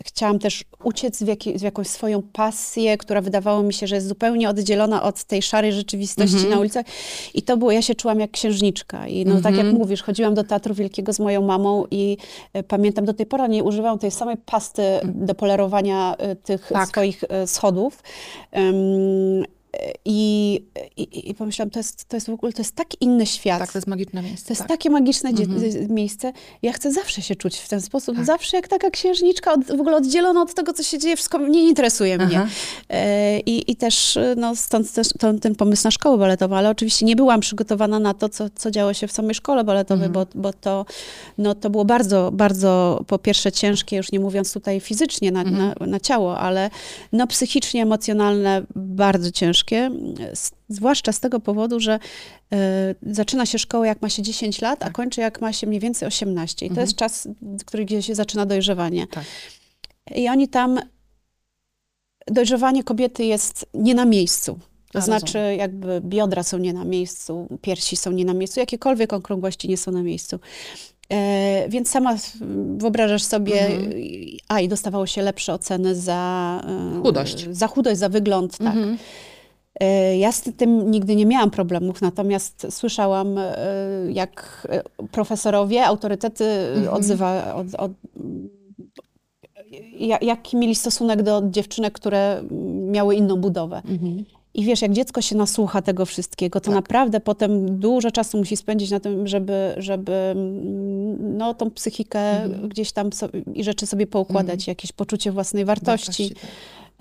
chciałam 0.05 0.39
też 0.39 0.63
uciec 0.83 1.23
w, 1.23 1.27
jaki, 1.27 1.59
w 1.59 1.61
jakąś 1.61 1.87
swoją 1.87 2.21
pasję, 2.21 2.97
która 2.97 3.21
wydawało 3.21 3.63
mi 3.63 3.73
się, 3.73 3.87
że 3.87 3.95
jest 3.95 4.07
zupełnie 4.07 4.49
oddzielona 4.49 5.03
od 5.03 5.23
tej 5.23 5.41
szarej 5.41 5.73
rzeczywistości 5.73 6.35
Mhm. 6.35 6.53
na 6.53 6.59
ulicach. 6.59 6.85
I 7.33 7.41
to 7.41 7.57
było, 7.57 7.71
ja 7.71 7.81
się 7.81 7.95
czułam 7.95 8.19
jak 8.19 8.31
księżniczka. 8.31 9.07
I 9.07 9.25
no 9.25 9.35
tak 9.35 9.55
jak 9.55 9.65
Mhm. 9.65 9.75
mówisz, 9.75 10.03
chodziłam 10.03 10.33
do 10.33 10.43
Teatru 10.43 10.75
Wielkiego 10.75 11.13
z 11.13 11.19
moją 11.19 11.41
mamą 11.41 11.85
i 11.91 12.17
e, 12.53 12.63
pamiętam, 12.63 13.05
do 13.05 13.13
tej 13.13 13.25
pory 13.25 13.49
nie 13.49 13.63
używałam 13.63 13.99
tej 13.99 14.11
samej 14.11 14.37
pasty 14.37 14.83
do 15.03 15.35
polerowania 15.35 16.15
e, 16.17 16.35
tych 16.35 16.69
Tak. 16.73 16.87
swoich 16.87 17.23
e, 17.29 17.47
schodów. 17.47 18.03
I, 20.05 20.61
i, 20.97 21.29
I 21.29 21.35
pomyślałam, 21.35 21.69
to 21.69 21.79
jest, 21.79 22.05
to 22.05 22.17
jest 22.17 22.27
w 22.27 22.33
ogóle, 22.33 22.53
to 22.53 22.61
jest 22.61 22.75
tak 22.75 22.87
inny 23.01 23.25
świat. 23.25 23.59
Tak, 23.59 23.71
to 23.71 23.77
jest 23.77 23.87
magiczne 23.87 24.21
miejsce. 24.21 24.47
To 24.47 24.51
jest 24.51 24.61
tak. 24.61 24.67
takie 24.69 24.89
magiczne 24.89 25.29
Mhm. 25.29 25.93
miejsce. 25.93 26.33
Ja 26.61 26.73
chcę 26.73 26.91
zawsze 26.91 27.21
się 27.21 27.35
czuć 27.35 27.57
w 27.57 27.69
ten 27.69 27.81
sposób. 27.81 28.15
Tak. 28.15 28.25
Zawsze 28.25 28.57
jak 28.57 28.67
taka 28.67 28.89
księżniczka, 28.89 29.53
od, 29.53 29.63
w 29.65 29.79
ogóle 29.81 29.95
oddzielona 29.95 30.41
od 30.41 30.53
tego, 30.53 30.73
co 30.73 30.83
się 30.83 30.99
dzieje. 30.99 31.15
Wszystko 31.15 31.47
nie 31.47 31.69
interesuje 31.69 32.17
mnie. 32.17 32.39
Aha. 32.39 32.47
E, 32.89 33.39
I, 33.39 33.71
I 33.71 33.75
też 33.75 34.17
e, 34.17 34.35
no, 34.37 34.55
stąd 34.55 34.93
też 34.93 35.07
to, 35.19 35.33
ten 35.33 35.55
pomysł 35.55 35.83
na 35.87 35.91
szkołę 35.91 36.17
baletową, 36.17 36.55
ale 36.55 36.69
oczywiście 36.69 37.05
nie 37.05 37.15
byłam 37.15 37.39
przygotowana 37.39 37.99
na 37.99 38.13
to, 38.13 38.29
co, 38.29 38.45
co 38.55 38.71
działo 38.71 38.93
się 38.93 39.07
w 39.07 39.11
samej 39.11 39.35
szkole 39.35 39.63
baletowej, 39.63 40.07
Mhm. 40.07 40.25
bo, 40.33 40.41
bo 40.41 40.53
to, 40.53 40.85
no, 41.37 41.55
to 41.55 41.69
było 41.69 41.85
bardzo, 41.85 42.29
bardzo 42.33 43.01
po 43.07 43.19
pierwsze 43.19 43.51
ciężkie, 43.51 43.97
już 43.97 44.11
nie 44.11 44.19
mówiąc 44.19 44.53
tutaj 44.53 44.79
fizycznie 44.79 45.31
na, 45.31 45.41
Mhm. 45.41 45.73
na, 45.79 45.85
na 45.85 45.99
ciało, 45.99 46.39
ale 46.39 46.69
no, 47.11 47.27
psychicznie, 47.27 47.81
emocjonalne 47.81 48.63
bardzo 48.75 49.31
ciężkie. 49.31 49.64
Z, 50.33 50.51
zwłaszcza 50.69 51.11
z 51.11 51.19
tego 51.19 51.39
powodu, 51.39 51.79
że 51.79 51.99
e, 52.53 52.95
zaczyna 53.01 53.45
się 53.45 53.59
szkołę 53.59 53.87
jak 53.87 54.01
ma 54.01 54.09
się 54.09 54.21
10 54.21 54.61
lat, 54.61 54.81
a 54.81 54.85
Tak. 54.85 54.93
kończy 54.93 55.21
jak 55.21 55.41
ma 55.41 55.53
się 55.53 55.67
mniej 55.67 55.79
więcej 55.79 56.07
18. 56.07 56.65
I 56.65 56.69
to 56.69 56.71
Mhm. 56.73 56.85
jest 56.87 56.97
czas, 56.97 57.27
który 57.65 57.85
gdzie 57.85 58.01
się 58.01 58.15
zaczyna 58.15 58.45
dojrzewanie. 58.45 59.07
Tak. 59.07 59.23
I 60.15 60.29
oni 60.29 60.47
tam, 60.47 60.79
dojrzewanie 62.27 62.83
kobiety 62.83 63.25
jest 63.25 63.65
nie 63.73 63.95
na 63.95 64.05
miejscu. 64.05 64.59
To 64.91 64.99
A, 64.99 65.01
znaczy, 65.01 65.37
jakby 65.57 66.01
biodra 66.01 66.43
są 66.43 66.57
nie 66.57 66.73
na 66.73 66.85
miejscu, 66.85 67.47
piersi 67.61 67.95
są 67.95 68.11
nie 68.11 68.25
na 68.25 68.33
miejscu, 68.33 68.59
jakiekolwiek 68.59 69.13
okrągłości 69.13 69.69
nie 69.69 69.77
są 69.77 69.91
na 69.91 70.03
miejscu. 70.03 70.39
E, 71.09 71.69
więc 71.69 71.89
sama 71.89 72.15
wyobrażasz 72.77 73.23
sobie, 73.23 73.61
Mhm. 73.67 73.91
a 74.47 74.59
i 74.61 74.67
dostawało 74.67 75.07
się 75.07 75.21
lepsze 75.21 75.53
oceny 75.53 75.95
za 75.95 76.61
e, 76.97 77.01
Chudość. 77.01 77.47
Za 77.51 77.67
chudość, 77.67 77.99
za 77.99 78.09
wygląd, 78.09 78.57
tak. 78.57 78.67
Mhm. 78.67 78.97
Ja 80.19 80.31
z 80.31 80.41
tym 80.57 80.91
nigdy 80.91 81.15
nie 81.15 81.25
miałam 81.25 81.51
problemów, 81.51 82.01
natomiast 82.01 82.67
słyszałam, 82.69 83.37
e, 83.37 83.53
jak 84.09 84.67
e, 84.69 85.07
profesorowie, 85.07 85.85
autorytety 85.85 86.45
Mhm. 86.75 86.93
odzywa, 86.93 87.55
od, 87.55 87.75
od, 87.75 87.91
ja- 89.99 90.19
jaki 90.21 90.57
mieli 90.57 90.75
stosunek 90.75 91.23
do 91.23 91.41
dziewczynek, 91.49 91.93
które 91.93 92.43
miały 92.91 93.15
inną 93.15 93.35
budowę. 93.35 93.81
Mhm. 93.89 94.25
I 94.53 94.65
wiesz, 94.65 94.81
jak 94.81 94.91
dziecko 94.91 95.21
się 95.21 95.35
nasłucha 95.37 95.81
tego 95.81 96.05
wszystkiego, 96.05 96.59
to 96.59 96.65
Tak. 96.65 96.75
naprawdę 96.75 97.19
potem 97.19 97.79
dużo 97.79 98.11
czasu 98.11 98.37
musi 98.37 98.57
spędzić 98.57 98.91
na 98.91 98.99
tym, 98.99 99.27
żeby, 99.27 99.73
żeby 99.77 100.13
mm, 100.13 101.37
no, 101.37 101.53
tą 101.53 101.71
psychikę 101.71 102.19
Mhm. 102.43 102.69
gdzieś 102.69 102.91
tam 102.91 103.09
i 103.53 103.63
rzeczy 103.63 103.85
sobie 103.85 104.07
poukładać, 104.07 104.67
jakieś 104.67 104.91
poczucie 104.91 105.31
własnej 105.31 105.65
wartości. 105.65 106.29
tak. 106.29 106.43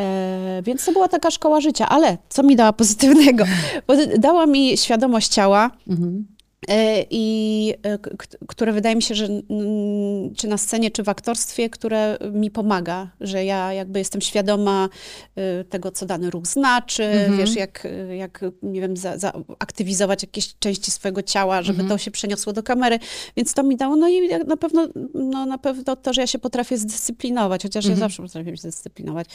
E, 0.00 0.62
więc 0.64 0.84
to 0.84 0.92
była 0.92 1.08
taka 1.08 1.30
szkoła 1.30 1.60
życia. 1.60 1.88
Ale 1.88 2.18
co 2.28 2.42
mi 2.42 2.56
dała 2.56 2.72
pozytywnego? 2.72 3.44
Bo 3.86 3.94
dała 4.18 4.46
mi 4.46 4.76
świadomość 4.78 5.28
ciała, 5.28 5.70
Mhm. 5.88 6.26
e, 6.68 7.04
i 7.10 7.74
e, 7.86 7.98
które 8.48 8.72
wydaje 8.72 8.96
mi 8.96 9.02
się, 9.02 9.14
że 9.14 9.28
czy 10.36 10.48
na 10.48 10.58
scenie, 10.58 10.90
czy 10.90 11.02
w 11.02 11.08
aktorstwie, 11.08 11.70
które 11.70 12.18
mi 12.32 12.50
pomaga, 12.50 13.10
że 13.20 13.44
ja 13.44 13.72
jakby 13.72 13.98
jestem 13.98 14.20
świadoma 14.20 14.88
e, 15.36 15.64
tego, 15.64 15.90
co 15.90 16.06
dany 16.06 16.30
ruch 16.30 16.46
znaczy, 16.46 17.04
Mhm. 17.04 17.38
wiesz, 17.38 17.56
jak, 17.56 17.88
jak 18.18 18.40
nie 18.62 18.80
wiem, 18.80 18.96
za, 18.96 19.18
za 19.18 19.32
jakieś 20.22 20.54
części 20.58 20.90
swojego 20.90 21.22
ciała, 21.22 21.62
żeby 21.62 21.80
Mhm. 21.80 21.88
to 21.98 22.04
się 22.04 22.10
przeniosło 22.10 22.52
do 22.52 22.62
kamery, 22.62 22.98
więc 23.36 23.54
to 23.54 23.62
mi 23.62 23.76
dało, 23.76 23.96
no 23.96 24.08
i 24.08 24.28
na 24.46 24.56
pewno, 24.56 24.88
no 25.14 25.46
na 25.46 25.58
pewno 25.58 25.96
to, 25.96 26.12
że 26.12 26.20
ja 26.20 26.26
się 26.26 26.38
potrafię 26.38 26.78
zdyscyplinować, 26.78 27.62
chociaż 27.62 27.84
ja 27.84 27.90
Mhm. 27.90 28.10
zawsze 28.10 28.22
potrafię 28.22 28.50
się 28.50 28.56
zdyscyplinować. 28.60 29.28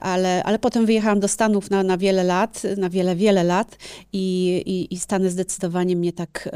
Ale, 0.00 0.42
ale 0.42 0.58
potem 0.58 0.86
wyjechałam 0.86 1.20
do 1.20 1.28
Stanów 1.28 1.70
na, 1.70 1.82
na 1.82 1.98
wiele 1.98 2.24
lat, 2.24 2.62
na 2.76 2.90
wiele, 2.90 3.16
wiele 3.16 3.44
lat 3.44 3.76
i, 4.12 4.56
i, 4.66 4.94
i 4.94 4.98
Stany 4.98 5.30
zdecydowanie 5.30 5.96
mnie 5.96 6.12
tak 6.12 6.48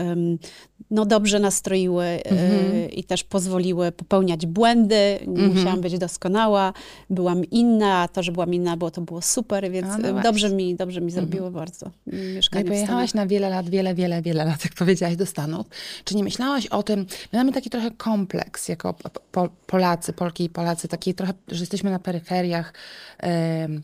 no 0.91 1.07
dobrze 1.07 1.39
nastroiły 1.39 2.05
e, 2.05 2.31
Mhm. 2.31 2.91
i 2.91 3.05
też 3.05 3.25
pozwoliły 3.25 3.93
popełniać 3.93 4.47
błędy. 4.47 5.19
Nie 5.27 5.43
Mhm. 5.43 5.55
musiałam 5.55 5.81
być 5.81 5.99
doskonała, 5.99 6.73
byłam 7.11 7.45
inna, 7.45 7.99
a 8.03 8.09
to, 8.09 8.23
że 8.23 8.33
byłam 8.33 8.55
inna, 8.55 8.77
bo 8.77 8.91
to 8.91 9.01
było 9.01 9.23
super, 9.23 9.71
więc 9.71 9.87
A, 9.87 9.99
no 9.99 10.23
dobrze 10.23 10.51
mi, 10.51 10.75
dobrze 10.77 11.01
mi 11.01 11.07
Mhm. 11.07 11.23
zrobiło 11.27 11.51
bardzo 11.51 11.91
No 12.07 12.19
i 12.19 12.23
mieszkanie 12.35 12.65
w 12.65 12.69
pojechałaś 12.69 13.15
na 13.15 13.27
wiele 13.27 13.51
lat, 13.51 13.71
wiele, 13.71 13.95
wiele, 13.95 14.23
wiele 14.23 14.45
lat, 14.45 14.65
jak 14.65 14.75
powiedziałaś, 14.75 15.17
do 15.17 15.27
Stanów. 15.27 15.67
Czy 16.05 16.17
nie 16.17 16.25
myślałaś 16.25 16.67
o 16.67 16.83
tym, 16.83 16.99
my 17.33 17.39
mamy 17.39 17.53
taki 17.53 17.71
trochę 17.71 17.91
kompleks 17.91 18.69
jako 18.69 18.95
po, 18.95 19.11
po, 19.33 19.49
Polacy, 19.67 20.13
Polki 20.13 20.45
i 20.45 20.49
Polacy, 20.51 20.89
taki 20.89 21.15
trochę, 21.15 21.33
że 21.49 21.61
jesteśmy 21.61 21.91
na 21.91 21.99
peryferiach. 21.99 22.73
em, 23.19 23.83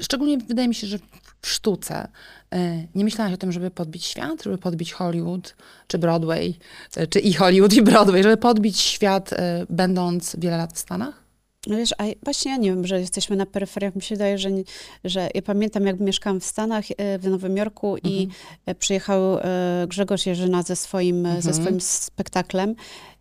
szczególnie 0.00 0.38
wydaje 0.38 0.68
mi 0.68 0.74
się, 0.74 0.86
że 0.86 0.98
w 1.42 1.48
sztuce. 1.48 2.08
E, 2.52 2.86
Nie 2.94 3.04
myślałaś 3.04 3.32
o 3.34 3.36
tym, 3.36 3.52
żeby 3.52 3.70
podbić 3.70 4.04
świat, 4.04 4.42
żeby 4.42 4.58
podbić 4.58 4.92
Hollywood, 4.92 5.56
czy 5.86 5.98
Broadway, 5.98 6.58
e, 6.96 7.06
czy 7.06 7.20
i 7.20 7.32
Hollywood, 7.34 7.72
i 7.72 7.82
Broadway, 7.82 8.22
żeby 8.22 8.36
podbić 8.36 8.80
świat, 8.80 9.32
e, 9.32 9.66
będąc 9.70 10.36
wiele 10.38 10.56
lat 10.56 10.72
w 10.72 10.78
Stanach? 10.78 11.19
No 11.66 11.76
wiesz, 11.76 11.94
a 11.98 12.04
właśnie 12.24 12.50
ja 12.50 12.56
nie 12.56 12.70
wiem, 12.70 12.86
że 12.86 13.00
jesteśmy 13.00 13.36
na 13.36 13.46
peryferiach. 13.46 13.94
Mi 13.96 14.02
się 14.02 14.14
wydaje, 14.14 14.38
że, 14.38 14.50
nie- 14.52 14.62
że 15.04 15.28
ja 15.34 15.42
pamiętam, 15.42 15.86
jak 15.86 16.00
mieszkałam 16.00 16.40
w 16.40 16.44
Stanach, 16.44 16.84
e, 16.96 17.18
w 17.18 17.24
Nowym 17.30 17.56
Jorku 17.56 17.96
i 18.04 18.28
e, 18.66 18.74
przyjechał 18.74 19.38
e, 19.38 19.42
Grzegorz 19.88 20.26
Jerzyna 20.26 20.62
ze 20.62 20.76
swoim, 20.76 21.26
e, 21.26 21.42
ze 21.42 21.50
Mhm. 21.50 21.54
swoim 21.54 21.80
spektaklem. 21.80 22.74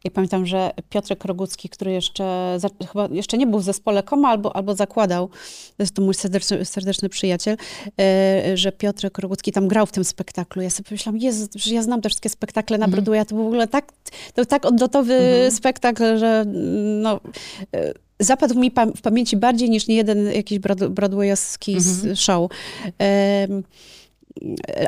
I 0.04 0.12
pamiętam, 0.12 0.46
że 0.46 0.72
Piotrek 0.90 1.26
Rogucki, 1.26 1.70
który 1.70 1.92
jeszcze, 1.92 2.56
za- 2.58 2.86
chyba 2.88 3.08
jeszcze 3.12 3.38
nie 3.38 3.48
był 3.48 3.60
w 3.60 3.64
zespole 3.64 4.04
Koma 4.04 4.30
albo, 4.30 4.56
albo 4.56 4.76
zakładał, 4.76 5.28
to 5.78 5.84
jest 5.84 5.96
to 5.96 6.02
mój 6.02 6.14
serdeczny, 6.14 6.66
serdeczny 6.66 7.10
przyjaciel, 7.10 7.58
e, 8.00 8.58
że 8.58 8.72
Piotrek 8.72 9.18
Rogucki 9.18 9.52
tam 9.52 9.68
grał 9.68 9.86
w 9.86 9.92
tym 9.92 10.04
spektaklu. 10.04 10.62
Ja 10.62 10.70
sobie 10.70 10.90
pomyślałam, 10.90 11.18
Jezu, 11.18 11.48
że 11.56 11.74
ja 11.76 11.84
znam 11.84 12.02
te 12.02 12.10
wszystkie 12.10 12.30
spektakle 12.30 12.78
na 12.78 12.86
Mhm. 12.86 12.92
Broadwaya, 13.04 13.26
to 13.30 13.36
był 13.36 13.44
w 13.44 13.48
ogóle 13.48 13.68
tak, 13.68 13.92
to 14.12 14.36
był 14.36 14.46
tak 14.46 14.66
odlotowy 14.66 15.14
Mhm. 15.14 15.52
spektakl, 15.52 16.18
że 16.18 16.46
no, 17.02 17.20
e, 17.76 17.94
zapadł 18.20 18.60
mi 18.60 18.72
pam- 18.72 18.94
w 18.94 19.02
pamięci 19.02 19.38
bardziej 19.38 19.70
niż 19.70 19.88
niejeden 19.88 20.32
jakiś 20.32 20.60
broad- 20.60 20.88
broadwayowski 20.90 21.74
Mhm. 21.74 22.16
show. 22.16 22.52
Em, 22.98 23.64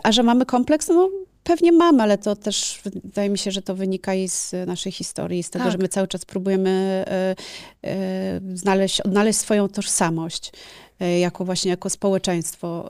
a 0.03 0.11
że 0.11 0.23
mamy 0.23 0.45
kompleks? 0.45 0.87
No 0.87 1.09
pewnie 1.43 1.71
mamy, 1.71 2.03
ale 2.03 2.17
to 2.17 2.35
też 2.35 2.81
wydaje 2.85 3.29
mi 3.29 3.37
się, 3.37 3.51
że 3.51 3.61
to 3.61 3.75
wynika 3.75 4.15
i 4.15 4.27
z 4.29 4.51
naszej 4.67 4.91
historii, 4.91 5.43
z 5.43 5.49
tego, 5.49 5.63
Tak. 5.65 5.71
że 5.71 5.77
my 5.77 5.87
cały 5.87 6.07
czas 6.07 6.25
próbujemy 6.25 7.05
e, 7.07 7.35
znaleźć, 8.53 9.01
odnaleźć 9.01 9.39
swoją 9.39 9.69
tożsamość 9.69 10.51
e, 10.99 11.19
jako 11.19 11.45
właśnie 11.45 11.69
jako 11.69 11.89
społeczeństwo. 11.89 12.89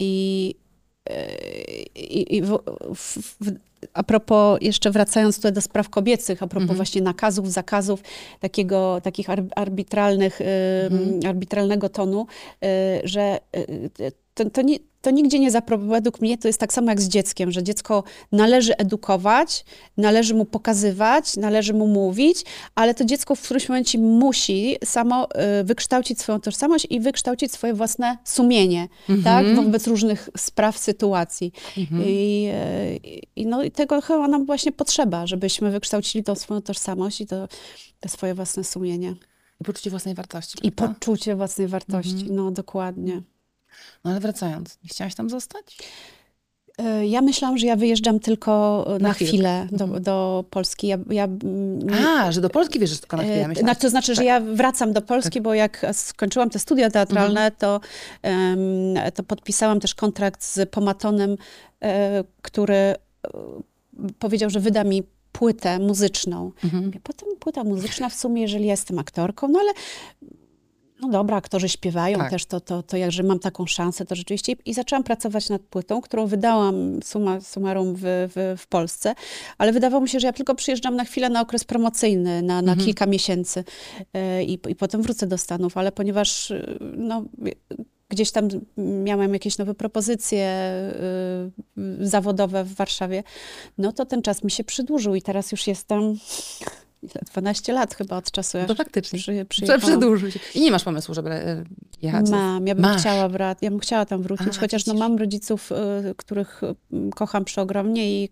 I, 0.00 0.54
i, 1.96 2.42
w, 2.42 2.58
w, 2.94 3.18
a 3.94 4.02
propos, 4.02 4.58
jeszcze 4.62 4.90
wracając 4.90 5.36
tutaj 5.36 5.52
do 5.52 5.60
spraw 5.60 5.88
kobiecych, 5.88 6.42
a 6.42 6.46
propos 6.46 6.62
Mhm. 6.62 6.76
właśnie 6.76 7.02
nakazów, 7.02 7.52
zakazów, 7.52 8.00
takiego, 8.40 9.00
takich 9.02 9.30
ar, 9.30 9.42
arbitralnych, 9.56 10.40
Mhm. 10.90 11.20
arbitralnego 11.26 11.88
tonu, 11.88 12.26
e, 12.62 13.00
że 13.04 13.20
e, 13.20 13.38
to, 14.38 14.50
to, 14.50 14.62
nie, 14.62 14.78
to 15.00 15.10
nigdzie 15.10 15.38
nie 15.38 15.50
zaprowadzi. 15.50 15.90
Według 15.90 16.20
mnie 16.20 16.38
to 16.38 16.48
jest 16.48 16.60
tak 16.60 16.72
samo 16.72 16.90
jak 16.90 17.00
z 17.00 17.08
dzieckiem, 17.08 17.50
że 17.52 17.62
dziecko 17.62 18.04
należy 18.32 18.76
edukować, 18.76 19.64
należy 19.96 20.34
mu 20.34 20.44
pokazywać, 20.44 21.36
należy 21.36 21.74
mu 21.74 21.86
mówić, 21.86 22.44
ale 22.74 22.94
to 22.94 23.04
dziecko 23.04 23.34
w 23.34 23.42
którymś 23.42 23.68
momencie 23.68 23.98
musi 23.98 24.76
samo 24.84 25.30
e, 25.30 25.64
wykształcić 25.64 26.20
swoją 26.20 26.40
tożsamość 26.40 26.86
i 26.90 27.00
wykształcić 27.00 27.52
swoje 27.52 27.74
własne 27.74 28.18
sumienie, 28.24 28.88
tak? 29.24 29.46
Mhm. 29.46 29.64
Wobec 29.64 29.86
różnych 29.86 30.28
spraw, 30.36 30.78
sytuacji. 30.78 31.52
Mhm. 31.78 32.02
I, 32.06 32.48
e, 32.52 32.96
i, 33.36 33.46
no, 33.46 33.62
I 33.62 33.70
tego 33.70 34.00
chyba 34.00 34.28
nam 34.28 34.46
właśnie 34.46 34.72
potrzeba, 34.72 35.26
żebyśmy 35.26 35.70
wykształcili 35.70 36.24
tą 36.24 36.34
swoją 36.34 36.62
tożsamość 36.62 37.20
i 37.20 37.26
to, 37.26 37.48
to 38.00 38.08
swoje 38.08 38.34
własne 38.34 38.64
sumienie. 38.64 39.14
I 39.60 39.64
poczucie 39.64 39.90
własnej 39.90 40.14
wartości. 40.14 40.58
I 40.62 40.72
prawda? 40.72 40.94
poczucie 40.94 41.36
własnej 41.36 41.68
wartości. 41.68 42.26
No, 42.30 42.50
dokładnie. 42.50 43.22
No 44.04 44.10
ale 44.10 44.20
wracając, 44.20 44.78
nie 44.82 44.88
chciałaś 44.88 45.14
tam 45.14 45.30
zostać? 45.30 45.78
E, 46.78 47.06
Ja 47.06 47.22
myślałam, 47.22 47.58
że 47.58 47.66
ja 47.66 47.76
wyjeżdżam 47.76 48.20
tylko 48.20 48.84
e, 48.86 48.92
na, 48.92 49.08
Na 49.08 49.14
chwilę. 49.14 49.28
chwilę, 49.30 49.66
do, 49.72 50.00
do 50.00 50.44
Polski. 50.50 50.86
Ja, 50.86 50.98
ja, 51.10 51.28
A, 52.08 52.32
że 52.32 52.40
do 52.40 52.50
Polski 52.50 52.78
wierzysz 52.78 53.00
tylko 53.00 53.16
na 53.16 53.22
chwilę, 53.22 53.44
E, 53.44 53.48
myślałaś. 53.48 53.66
na- 53.76 53.80
to 53.80 53.90
znaczy, 53.90 54.14
że 54.14 54.24
ja 54.24 54.40
wracam 54.40 54.92
do 54.92 55.02
Polski, 55.02 55.40
bo 55.40 55.54
jak 55.54 55.86
skończyłam 55.92 56.50
te 56.50 56.58
studia 56.58 56.90
teatralne, 56.90 57.40
Mhm. 57.40 57.52
to, 57.58 57.80
em, 58.22 58.58
to 59.14 59.22
podpisałam 59.22 59.80
też 59.80 59.94
kontrakt 59.94 60.44
z 60.44 60.70
Pomatonem, 60.70 61.36
e, 61.82 62.24
który 62.42 62.94
powiedział, 64.18 64.50
że 64.50 64.60
wyda 64.60 64.84
mi 64.84 65.02
płytę 65.32 65.78
muzyczną. 65.78 66.52
Mhm. 66.64 66.92
Potem 67.02 67.28
płyta 67.40 67.64
muzyczna 67.64 68.08
w 68.08 68.14
sumie, 68.14 68.42
jeżeli 68.42 68.64
ja 68.64 68.70
jestem 68.70 68.98
aktorką, 68.98 69.48
no 69.48 69.58
ale 69.60 69.72
no 71.00 71.08
dobra, 71.08 71.36
aktorzy 71.36 71.68
śpiewają 71.68 72.18
Tak. 72.18 72.30
też, 72.30 72.46
to, 72.46 72.60
to, 72.60 72.82
to 72.82 72.96
jak, 72.96 73.12
że 73.12 73.22
mam 73.22 73.38
taką 73.38 73.66
szansę, 73.66 74.04
to 74.04 74.14
rzeczywiście. 74.14 74.52
I 74.64 74.74
zaczęłam 74.74 75.04
pracować 75.04 75.48
nad 75.48 75.62
płytą, 75.62 76.00
którą 76.00 76.26
wydałam 76.26 77.02
summa 77.04 77.40
summarum 77.40 77.94
w, 77.94 78.00
w, 78.02 78.54
w 78.58 78.66
Polsce, 78.66 79.14
ale 79.58 79.72
wydawało 79.72 80.02
mi 80.02 80.08
się, 80.08 80.20
że 80.20 80.26
ja 80.26 80.32
tylko 80.32 80.54
przyjeżdżam 80.54 80.96
na 80.96 81.04
chwilę 81.04 81.28
na 81.28 81.40
okres 81.40 81.64
promocyjny, 81.64 82.42
na, 82.42 82.62
na 82.62 82.76
kilka 82.76 83.06
miesięcy 83.06 83.64
e, 84.14 84.44
i, 84.44 84.58
i 84.68 84.76
potem 84.76 85.02
wrócę 85.02 85.26
do 85.26 85.38
Stanów, 85.38 85.76
ale 85.76 85.92
ponieważ 85.92 86.50
e, 86.50 86.78
no, 86.96 87.24
gdzieś 88.08 88.30
tam 88.30 88.48
miałam 88.76 89.32
jakieś 89.32 89.58
nowe 89.58 89.74
propozycje 89.74 90.44
e, 90.44 90.90
zawodowe 92.00 92.64
w 92.64 92.74
Warszawie, 92.74 93.22
no 93.78 93.92
to 93.92 94.06
ten 94.06 94.22
czas 94.22 94.44
mi 94.44 94.50
się 94.50 94.64
przedłużył 94.64 95.14
i 95.14 95.22
teraz 95.22 95.52
już 95.52 95.66
jestem 95.66 96.18
12 97.32 97.72
lat 97.72 97.94
chyba 97.94 98.16
od 98.16 98.30
czasu, 98.30 98.58
jak 98.58 98.68
To 98.68 98.74
faktycznie. 98.74 99.18
przy, 99.18 99.44
przyjechałam. 99.48 99.80
Przedłużył 99.80 100.30
się. 100.30 100.40
I 100.54 100.60
nie 100.60 100.70
masz 100.70 100.84
pomysłu, 100.84 101.14
żeby 101.14 101.30
e, 101.30 101.64
jechać? 102.02 102.30
Mam, 102.30 102.66
ja 102.66 102.74
bym 102.74 102.82
Masz. 102.82 103.00
chciała 103.00 103.28
wracać, 103.28 103.62
ja 103.62 103.70
bym 103.70 103.78
chciała 103.78 104.06
tam 104.06 104.22
wrócić, 104.22 104.56
A, 104.56 104.60
chociaż 104.60 104.86
no, 104.86 104.94
mam 104.94 105.16
rodziców, 105.18 105.72
y, 105.72 106.14
których 106.16 106.60
kocham 107.14 107.44
przeogromnie 107.44 108.22
i, 108.24 108.28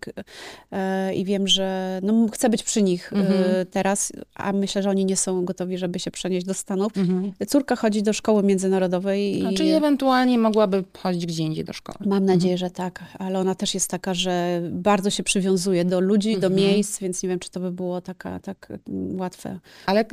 e, 0.73 1.15
i 1.15 1.25
wiem, 1.25 1.49
że 1.49 2.01
no, 2.03 2.27
chcę 2.33 2.49
być 2.49 2.63
przy 2.63 2.83
nich 2.83 3.13
y, 3.13 3.17
Mhm. 3.17 3.67
teraz, 3.71 4.13
a 4.35 4.53
myślę, 4.53 4.83
że 4.83 4.91
oni 4.91 5.05
nie 5.05 5.17
są 5.17 5.45
gotowi, 5.45 5.79
żeby 5.79 5.99
się 5.99 6.11
przenieść 6.11 6.47
do 6.47 6.55
Stanów. 6.55 6.93
Mhm. 6.97 7.33
Córka 7.49 7.77
chodzi 7.77 8.03
do 8.03 8.13
szkoły 8.13 8.43
międzynarodowej 8.43 9.39
i 9.39 9.47
A, 9.47 9.53
czyli 9.53 9.71
ewentualnie 9.71 10.39
mogłaby 10.39 10.85
chodzić 11.03 11.27
gdzie 11.27 11.43
indziej 11.43 11.65
do 11.65 11.73
szkoły. 11.73 11.99
mam 12.07 12.25
nadzieję, 12.25 12.59
że 12.59 12.71
tak, 12.71 13.05
ale 13.19 13.39
ona 13.39 13.55
też 13.55 13.75
jest 13.75 13.91
taka, 13.91 14.15
że 14.15 14.61
bardzo 14.73 15.11
się 15.11 15.23
przywiązuje 15.23 15.85
do 15.85 16.01
ludzi, 16.01 16.39
do 16.39 16.47
Mhm. 16.47 16.55
miejsc, 16.55 16.99
więc 17.01 17.23
nie 17.23 17.29
wiem, 17.29 17.39
czy 17.39 17.51
to 17.51 17.61
by 17.61 17.71
było 17.73 18.01
taka, 18.01 18.39
tak 18.61 18.79
mm, 18.89 19.21
łatwe. 19.21 19.61
Ale 19.87 20.05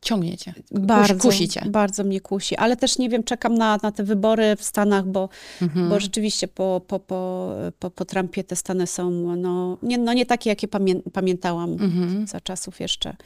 ciągniecie. 0.00 0.54
Bardzo, 0.72 1.28
kusicie. 1.28 1.62
bardzo 1.70 2.04
mnie 2.04 2.20
kusi, 2.20 2.56
ale 2.56 2.76
też 2.76 2.98
nie 2.98 3.08
wiem, 3.08 3.24
czekam 3.24 3.54
na, 3.54 3.78
na 3.82 3.92
te 3.92 4.04
wybory 4.04 4.56
w 4.56 4.64
Stanach, 4.64 5.06
bo 5.06 5.28
Mhm. 5.62 5.88
Bo 5.88 6.00
rzeczywiście 6.00 6.48
po, 6.48 6.80
po, 6.86 7.00
po, 7.00 7.50
po, 7.78 7.90
po 7.90 8.04
Trumpie 8.04 8.44
te 8.44 8.56
Stany 8.56 8.86
są 8.86 9.10
no, 9.36 9.78
nie, 9.82 9.98
no 9.98 10.12
nie 10.12 10.26
takie, 10.26 10.50
jakie 10.50 10.68
pamię, 10.68 10.94
pamiętałam 11.12 11.72
Mhm. 11.72 12.26
za 12.26 12.40
czasów 12.40 12.80
jeszcze 12.80 13.16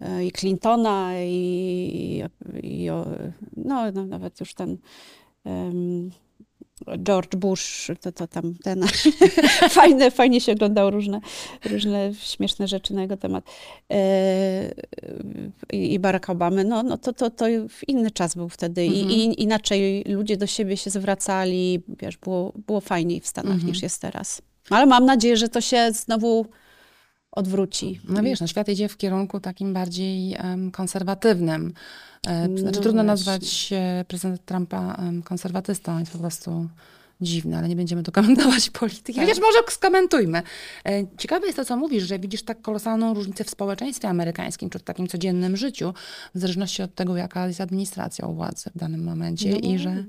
e, 0.00 0.24
i 0.24 0.32
Clintona, 0.32 1.10
i, 1.22 2.22
i 2.62 2.90
o, 2.90 3.06
no, 3.56 3.92
no 3.92 4.06
nawet 4.06 4.40
już 4.40 4.54
ten 4.54 4.76
em, 5.44 6.10
George 6.98 7.36
Bush, 7.36 7.90
to, 8.00 8.12
to 8.12 8.26
tam 8.26 8.54
ten 8.62 8.84
fajne, 9.70 10.10
fajnie 10.10 10.40
się 10.40 10.52
oglądało 10.52 10.90
różne, 10.90 11.20
różne 11.64 12.10
śmieszne 12.20 12.68
rzeczy 12.68 12.94
na 12.94 13.02
jego 13.02 13.16
temat. 13.16 13.44
E, 13.92 14.74
i, 15.72 15.92
I 15.94 15.98
Barack 15.98 16.30
Obamy, 16.30 16.64
no, 16.64 16.82
no 16.82 16.98
to, 16.98 17.12
to, 17.12 17.30
to 17.30 17.46
inny 17.88 18.10
czas 18.10 18.34
był 18.34 18.48
wtedy 18.48 18.86
I, 18.86 19.00
Mhm. 19.00 19.10
i 19.10 19.42
inaczej 19.42 20.04
ludzie 20.08 20.36
do 20.36 20.46
siebie 20.46 20.76
się 20.76 20.90
zwracali, 20.90 21.82
wiesz, 22.02 22.16
było, 22.16 22.52
było 22.66 22.80
fajniej 22.80 23.20
w 23.20 23.26
Stanach 23.26 23.52
Mhm. 23.52 23.68
niż 23.72 23.82
jest 23.82 24.02
teraz. 24.02 24.42
Ale 24.70 24.86
mam 24.86 25.04
nadzieję, 25.04 25.36
że 25.36 25.48
to 25.48 25.60
się 25.60 25.92
znowu 25.92 26.46
odwróci. 27.32 28.00
No 28.08 28.22
wiesz, 28.22 28.40
no 28.40 28.46
świat 28.46 28.68
idzie 28.68 28.88
w 28.88 28.96
kierunku 28.96 29.40
takim 29.40 29.72
bardziej 29.74 30.34
em, 30.38 30.70
konserwatywnym. 30.70 31.72
E, 32.26 32.48
No 32.48 32.58
znaczy 32.58 32.80
trudno 32.80 33.04
właśnie. 33.04 33.06
nazwać 33.06 33.70
e, 33.72 34.04
prezydenta 34.08 34.42
Trumpa 34.44 34.94
em, 34.94 35.22
konserwatystą, 35.22 35.98
jest 35.98 36.12
po 36.12 36.18
prostu 36.18 36.68
dziwne, 37.20 37.58
ale 37.58 37.68
nie 37.68 37.76
będziemy 37.76 38.02
tu 38.02 38.12
komentować 38.22 38.70
polityki. 38.70 39.14
Tak. 39.18 39.24
Chociaż 39.28 39.42
może 39.42 39.58
skomentujmy. 39.70 40.42
E, 40.86 41.04
Ciekawe 41.18 41.46
jest 41.46 41.56
to, 41.56 41.64
co 41.64 41.76
mówisz, 41.76 42.04
że 42.04 42.18
widzisz 42.18 42.42
tak 42.42 42.62
kolosalną 42.62 43.14
różnicę 43.14 43.44
w 43.44 43.50
społeczeństwie 43.50 44.08
amerykańskim, 44.08 44.70
czy 44.70 44.78
w 44.78 44.82
takim 44.82 45.08
codziennym 45.08 45.56
życiu, 45.56 45.94
w 46.34 46.38
zależności 46.38 46.82
od 46.82 46.94
tego, 46.94 47.16
jaka 47.16 47.46
jest 47.46 47.60
administracja 47.60 48.26
u 48.26 48.34
władzy 48.34 48.70
w 48.74 48.78
danym 48.78 49.04
momencie 49.04 49.50
No. 49.50 49.56
i 49.56 49.78
że... 49.78 50.04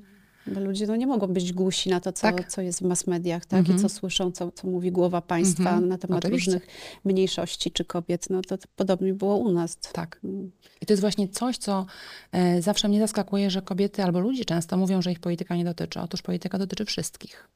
Bo 0.47 0.59
ludzie 0.59 0.87
no, 0.87 0.95
nie 0.95 1.07
mogą 1.07 1.27
być 1.27 1.53
głusi 1.53 1.89
na 1.89 1.99
to, 1.99 2.11
co, 2.13 2.21
Tak. 2.21 2.51
co 2.51 2.61
jest 2.61 2.79
w 2.79 2.81
mass 2.81 3.07
mediach, 3.07 3.45
tak? 3.45 3.59
Mhm. 3.59 3.77
I 3.77 3.81
co 3.81 3.89
słyszą, 3.89 4.31
co, 4.31 4.51
co 4.51 4.67
mówi 4.67 4.91
głowa 4.91 5.21
państwa 5.21 5.69
Mhm. 5.69 5.87
na 5.87 5.97
temat 5.97 6.25
Oczywiście. 6.25 6.51
różnych 6.51 6.67
mniejszości 7.05 7.71
czy 7.71 7.85
kobiet. 7.85 8.29
No 8.29 8.41
to, 8.41 8.57
to 8.57 8.67
podobnie 8.75 9.13
było 9.13 9.37
u 9.37 9.51
nas. 9.51 9.77
Tak. 9.77 10.19
Mm. 10.23 10.51
I 10.81 10.85
to 10.85 10.93
jest 10.93 11.01
właśnie 11.01 11.27
coś, 11.29 11.57
co 11.57 11.85
e, 12.31 12.61
zawsze 12.61 12.87
mnie 12.87 12.99
zaskakuje, 12.99 13.49
że 13.49 13.61
kobiety 13.61 14.03
albo 14.03 14.19
ludzie 14.19 14.45
często 14.45 14.77
mówią, 14.77 15.01
że 15.01 15.11
ich 15.11 15.19
polityka 15.19 15.55
nie 15.55 15.65
dotyczy. 15.65 15.99
Otóż 15.99 16.21
polityka 16.21 16.57
dotyczy 16.57 16.85
wszystkich. 16.85 17.47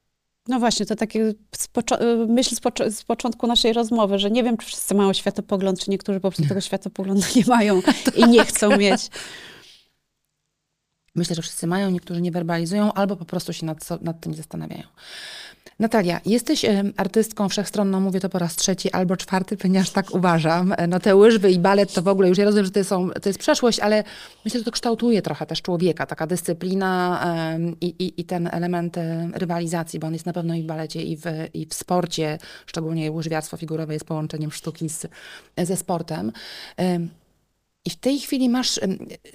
No 0.48 0.58
właśnie, 0.60 0.86
to 0.86 0.96
takie 0.96 1.34
z 1.56 1.66
y, 1.66 2.26
myśl 2.28 2.54
z, 2.54 2.94
z 2.96 3.04
początku 3.04 3.46
naszej 3.46 3.72
rozmowy, 3.72 4.18
że 4.18 4.30
nie 4.30 4.44
wiem, 4.44 4.56
czy 4.56 4.66
wszyscy 4.66 4.94
mają 4.94 5.12
światopogląd, 5.12 5.80
czy 5.80 5.90
niektórzy 5.90 6.20
po 6.20 6.30
prostu 6.30 6.46
tego 6.48 6.60
światopoglądu 6.60 7.22
nie 7.36 7.44
mają 7.46 7.82
i 8.26 8.28
nie 8.28 8.44
chcą 8.44 8.76
mieć. 8.76 9.10
Myślę, 11.16 11.36
że 11.36 11.42
wszyscy 11.42 11.66
mają, 11.66 11.90
niektórzy 11.90 12.20
nie 12.20 12.32
werbalizują, 12.32 12.92
albo 12.92 13.16
po 13.16 13.24
prostu 13.24 13.52
się 13.52 13.66
nad, 13.66 14.02
nad 14.02 14.20
tym 14.20 14.34
zastanawiają. 14.34 14.82
Natalia, 15.78 16.20
jesteś 16.26 16.66
artystką 16.96 17.48
wszechstronną, 17.48 18.00
mówię 18.00 18.20
to 18.20 18.28
po 18.28 18.38
raz 18.38 18.56
trzeci 18.56 18.92
albo 18.92 19.16
czwarty, 19.16 19.56
ponieważ 19.56 19.90
tak 19.90 20.14
uważam. 20.14 20.74
E, 20.76 20.86
No 20.86 21.00
te 21.00 21.16
łyżwy 21.16 21.50
i 21.50 21.58
balet 21.58 21.92
to 21.92 22.02
w 22.02 22.08
ogóle, 22.08 22.28
już 22.28 22.38
ja 22.38 22.44
rozumiem, 22.44 22.64
że 22.64 22.70
to, 22.70 22.84
są, 22.84 23.10
to 23.10 23.28
jest 23.28 23.38
przeszłość, 23.38 23.80
ale 23.80 24.04
myślę, 24.44 24.60
że 24.60 24.64
to 24.64 24.70
kształtuje 24.70 25.22
trochę 25.22 25.46
też 25.46 25.62
człowieka, 25.62 26.06
taka 26.06 26.26
dyscyplina 26.26 26.96
i, 27.80 27.86
i, 27.86 28.20
i 28.20 28.24
ten 28.24 28.48
element 28.52 28.98
e, 28.98 29.30
rywalizacji, 29.34 29.98
bo 29.98 30.06
on 30.06 30.12
jest 30.12 30.26
na 30.26 30.32
pewno 30.32 30.54
i 30.54 30.62
w 30.62 30.66
balecie, 30.66 31.02
i 31.02 31.16
w, 31.16 31.22
i 31.54 31.66
w 31.66 31.74
sporcie, 31.74 32.38
szczególnie 32.66 33.12
łyżwiarstwo 33.12 33.56
figurowe 33.56 33.92
jest 33.92 34.06
połączeniem 34.06 34.52
sztuki 34.52 34.88
z, 34.88 35.06
ze 35.58 35.76
sportem. 35.76 36.32
I 37.86 37.90
w 37.90 37.96
tej 37.96 38.18
chwili 38.18 38.48
masz 38.48 38.80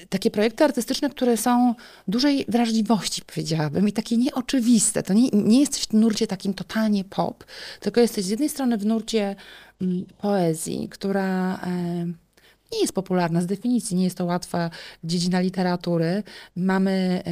takie 0.09 0.31
projekty 0.31 0.63
artystyczne, 0.63 1.09
które 1.09 1.37
są 1.37 1.75
dużej 2.07 2.45
wrażliwości, 2.47 3.21
powiedziałabym, 3.21 3.87
i 3.87 3.93
takie 3.93 4.17
nieoczywiste. 4.17 5.03
To 5.03 5.13
nie, 5.13 5.29
nie 5.29 5.59
jesteś 5.59 5.83
w 5.83 5.93
nurcie 5.93 6.27
takim 6.27 6.53
totalnie 6.53 7.03
pop, 7.03 7.43
tylko 7.79 8.01
jesteś 8.01 8.25
z 8.25 8.29
jednej 8.29 8.49
strony 8.49 8.77
w 8.77 8.85
nurcie 8.85 9.35
mm, 9.81 10.05
poezji, 10.21 10.89
która 10.89 11.59
nie 12.71 12.81
jest 12.81 12.93
popularna 12.93 13.41
z 13.41 13.45
definicji, 13.45 13.97
nie 13.97 14.03
jest 14.03 14.17
to 14.17 14.25
łatwa 14.25 14.69
dziedzina 15.03 15.39
literatury. 15.39 16.23
Mamy 16.55 17.23
e, 17.25 17.31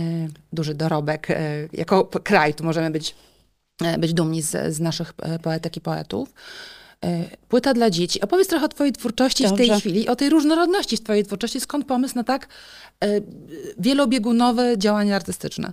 duży 0.54 0.74
dorobek 0.74 1.32
e, 1.32 1.68
jako 1.74 2.06
kraj, 2.06 2.54
tu 2.54 2.64
możemy 2.64 2.92
być, 2.92 3.16
e, 3.84 3.98
być 3.98 4.14
dumni 4.14 4.42
z, 4.42 4.76
z 4.76 4.80
naszych 4.80 5.14
poetek 5.44 5.78
i 5.78 5.82
poetów. 5.82 6.34
E, 7.06 7.24
Płyta 7.48 7.74
dla 7.74 7.90
dzieci. 7.90 8.22
Opowiedz 8.22 8.48
trochę 8.48 8.66
o 8.66 8.70
twojej 8.70 8.94
twórczości 8.94 9.48
w 9.48 9.54
tej 9.58 9.68
Dobrze. 9.68 9.80
chwili, 9.80 10.08
o 10.08 10.16
tej 10.16 10.30
różnorodności 10.30 10.98
w 10.98 11.04
twojej 11.04 11.24
twórczości. 11.26 11.60
Skąd 11.60 11.86
pomysł 11.86 12.16
na 12.16 12.24
tak 12.24 12.48
e, 13.04 13.08
wielobiegunowe 13.80 14.78
działania 14.78 15.16
artystyczne? 15.16 15.72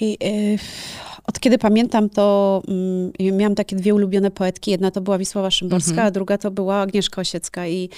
I, 0.00 0.18
y, 0.24 0.58
od 1.24 1.40
kiedy 1.40 1.58
pamiętam, 1.58 2.10
to 2.10 2.62
mm, 2.68 3.36
miałam 3.38 3.54
takie 3.54 3.76
dwie 3.76 3.94
ulubione 3.94 4.30
poetki. 4.30 4.70
Jedna 4.70 4.90
to 4.90 5.00
była 5.00 5.18
Wisława 5.18 5.50
Szymborska, 5.50 5.90
Mhm. 5.90 6.06
a 6.08 6.10
druga 6.10 6.38
to 6.38 6.50
była 6.50 6.76
Agnieszka 6.80 7.20
Osiecka. 7.20 7.66
I, 7.68 7.88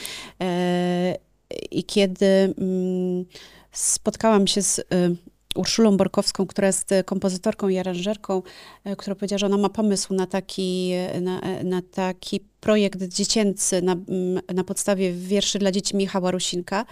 e, 0.43 1.17
i 1.71 1.85
kiedy 1.85 2.27
mm, 2.59 3.25
spotkałam 3.73 4.47
się 4.47 4.63
z 4.63 4.81
Urszulą 5.55 5.97
Borkowską, 5.97 6.47
która 6.47 6.67
jest 6.67 6.93
e, 6.93 7.05
kompozytorką 7.05 7.69
i 7.69 7.79
aranżerką, 7.79 8.43
e, 8.85 8.97
która 8.97 9.17
powiedziała, 9.17 9.39
że 9.39 9.47
ona 9.47 9.59
ma 9.59 9.69
pomysł 9.69 10.15
na 10.15 10.27
taki, 10.27 10.91
e, 10.93 11.21
na, 11.21 11.41
na 11.65 11.83
taki 11.83 12.41
projekt 12.61 13.03
dziecięcy 13.03 13.83
na, 13.83 13.93
mm, 13.93 14.43
na 14.55 14.65
podstawie 14.65 15.13
wierszy 15.13 15.59
dla 15.59 15.73
dzieci 15.73 15.97
Michała 15.97 16.31
Rusinka. 16.31 16.85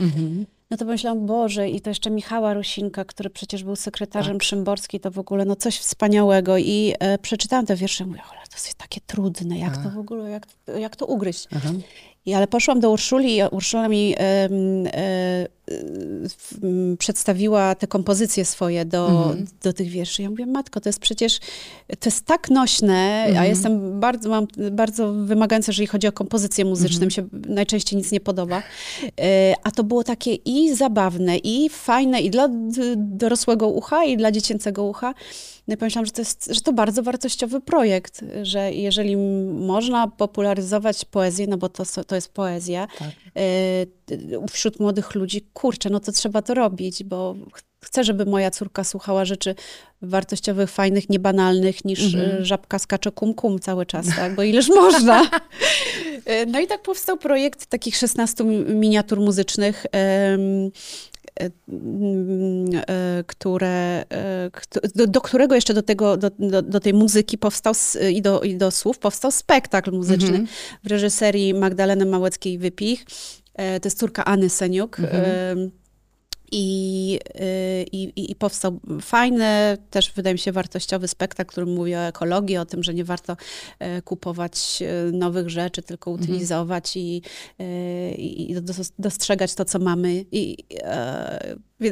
No 0.71 0.77
to 0.77 0.85
pomyślałam, 0.85 1.27
Boże, 1.27 1.69
i 1.69 1.81
to 1.81 1.91
jeszcze 1.91 2.11
Michała 2.11 2.55
Rusinka, 2.55 3.05
który 3.05 3.31
przecież 3.31 3.65
był 3.65 3.77
sekretarzem 3.77 4.37
Tak. 4.37 4.43
Szymborskiej, 4.43 5.01
to 5.01 5.11
w 5.11 5.19
ogóle 5.19 5.45
no 5.45 5.57
coś 5.57 5.79
wspaniałego. 5.79 6.59
I 6.59 6.95
e, 6.99 7.19
przeczytałam 7.19 7.67
te 7.67 7.77
wiersze 7.77 8.05
i 8.05 8.07
mówię, 8.07 8.21
ale 8.31 8.47
to 8.47 8.55
jest 8.55 8.75
takie 8.75 9.01
trudne, 9.07 9.59
jak 9.59 9.77
to 9.77 9.83
A. 9.83 9.91
w 9.91 9.99
ogóle, 9.99 10.31
jak, 10.31 10.47
jak 10.79 10.97
to 10.97 11.07
ugryźć? 11.07 11.49
Aha. 11.57 11.69
I 12.27 12.35
ale 12.35 12.47
poszłam 12.47 12.81
do 12.81 12.91
Urszuli 12.91 13.37
i 13.37 13.43
Urszula 13.51 13.89
mi 13.89 14.15
e, 14.15 14.19
e, 14.21 15.47
przedstawiła 16.99 17.75
te 17.75 17.87
kompozycje 17.87 18.45
swoje 18.45 18.85
do, 18.85 19.09
Mhm. 19.09 19.47
do 19.63 19.73
tych 19.73 19.89
wierszy. 19.89 20.23
Ja 20.23 20.31
mówię, 20.31 20.47
matko, 20.47 20.81
to 20.81 20.89
jest 20.89 20.99
przecież, 20.99 21.39
to 21.89 22.09
jest 22.09 22.25
tak 22.27 22.51
nośne, 22.51 23.23
a 23.25 23.29
Mhm. 23.29 23.49
jestem 23.51 24.01
bardzo, 24.01 24.29
mam 24.29 24.47
bardzo 24.73 25.13
wymagająca, 25.13 25.73
jeżeli 25.73 25.87
chodzi 25.87 26.07
o 26.07 26.13
kompozycje 26.13 26.65
muzyczne, 26.65 27.07
mi 27.07 27.13
się 27.13 27.29
najczęściej 27.49 27.97
nic 27.97 28.13
nie 28.13 28.21
podoba. 28.21 28.63
E, 29.21 29.55
A 29.65 29.71
to 29.71 29.85
było 29.85 30.05
takie 30.05 30.35
i 30.35 30.75
zabawne, 30.75 31.37
i 31.37 31.69
fajne, 31.69 32.21
i 32.21 32.31
dla 32.31 32.49
dorosłego 32.97 33.69
ucha, 33.69 34.05
i 34.05 34.17
dla 34.17 34.33
dziecięcego 34.33 34.85
ucha. 34.85 35.15
No 35.69 35.75
i 35.75 35.77
pomyślałam, 35.77 36.07
że 36.07 36.13
to 36.13 36.21
jest, 36.21 36.49
że 36.55 36.61
to 36.61 36.73
bardzo 36.73 37.03
wartościowy 37.03 37.61
projekt, 37.61 38.25
że 38.43 38.73
jeżeli 38.73 39.17
można 39.47 40.09
popularyzować 40.09 41.05
poezję, 41.05 41.47
no 41.47 41.57
bo 41.59 41.69
to, 41.69 41.85
to 42.07 42.15
jest 42.15 42.29
poezja, 42.33 42.87
Tak. 42.99 43.09
D- 44.07 44.47
wśród 44.51 44.81
młodych 44.81 45.15
ludzi, 45.15 45.47
kurczę, 45.53 45.91
no 45.91 46.01
to 46.01 46.13
trzeba 46.13 46.43
to 46.43 46.55
robić, 46.55 47.05
bo 47.05 47.35
ch- 47.53 47.63
chcę, 47.85 48.05
żeby 48.05 48.27
moja 48.27 48.51
córka 48.51 48.85
słuchała 48.85 49.25
rzeczy 49.25 49.55
wartościowych, 50.03 50.71
fajnych, 50.71 51.09
niebanalnych, 51.11 51.85
niż 51.85 52.15
Mhm. 52.15 52.31
e, 52.43 52.45
żabka 52.45 52.79
skacze 52.79 53.13
kum 53.13 53.35
kum 53.35 53.59
cały 53.59 53.87
czas, 53.87 54.07
tak? 54.17 54.35
Bo 54.35 54.43
ileż 54.43 54.69
można. 54.83 55.31
E, 56.25 56.47
No 56.47 56.61
i 56.61 56.67
tak 56.67 56.83
powstał 56.83 57.17
projekt 57.17 57.67
takich 57.67 57.97
16 57.97 58.45
mi- 58.45 58.75
miniatur 58.75 59.21
muzycznych, 59.21 59.87
które, 63.27 64.05
e, 64.13 64.51
do, 64.95 65.07
do 65.07 65.21
którego 65.21 65.55
jeszcze 65.55 65.75
do, 65.75 65.83
tego, 65.83 66.17
do, 66.17 66.31
do, 66.39 66.63
do 66.63 66.81
tej 66.81 66.95
muzyki 66.95 67.39
powstał 67.39 67.75
i 68.11 68.23
do, 68.23 68.41
i 68.41 68.57
do 68.57 68.71
słów 68.71 68.99
powstał 68.99 69.31
spektakl 69.31 69.93
muzyczny 69.93 70.29
Mhm. 70.29 70.47
w 70.85 70.87
reżyserii 70.87 71.55
Magdaleny 71.55 72.07
Małeckiej-Wypich. 72.07 73.05
E, 73.55 73.81
To 73.81 73.87
jest 73.87 73.99
córka 73.99 74.25
Anny 74.25 74.51
Seniuk. 74.51 75.01
Mhm. 75.01 75.25
Em, 75.25 75.71
I, 76.53 77.19
y, 77.41 77.87
i, 77.93 78.03
i- 78.17 78.31
I 78.31 78.35
powstał 78.35 78.81
fajny, 79.01 79.79
też 79.91 80.13
wydaje 80.13 80.35
mi 80.35 80.39
się 80.39 80.53
wartościowy 80.53 81.09
spektakl, 81.09 81.51
który 81.51 81.67
mówi 81.67 81.95
o 81.95 81.99
ekologii, 81.99 82.57
o 82.57 82.65
tym, 82.67 82.83
że 82.83 82.95
nie 82.95 83.05
warto 83.05 83.37
e, 83.79 84.03
kupować 84.03 84.83
e, 84.83 85.13
nowych 85.13 85.51
rzeczy, 85.51 85.83
tylko 85.83 86.11
utylizować 86.11 86.97
i, 86.97 87.23
e, 87.59 88.15
i 88.15 88.51
i 88.51 88.55
dos- 88.63 88.93
dostrzegać 88.99 89.55
to, 89.55 89.65
co 89.65 89.79
mamy. 89.79 90.25
I, 90.33 90.57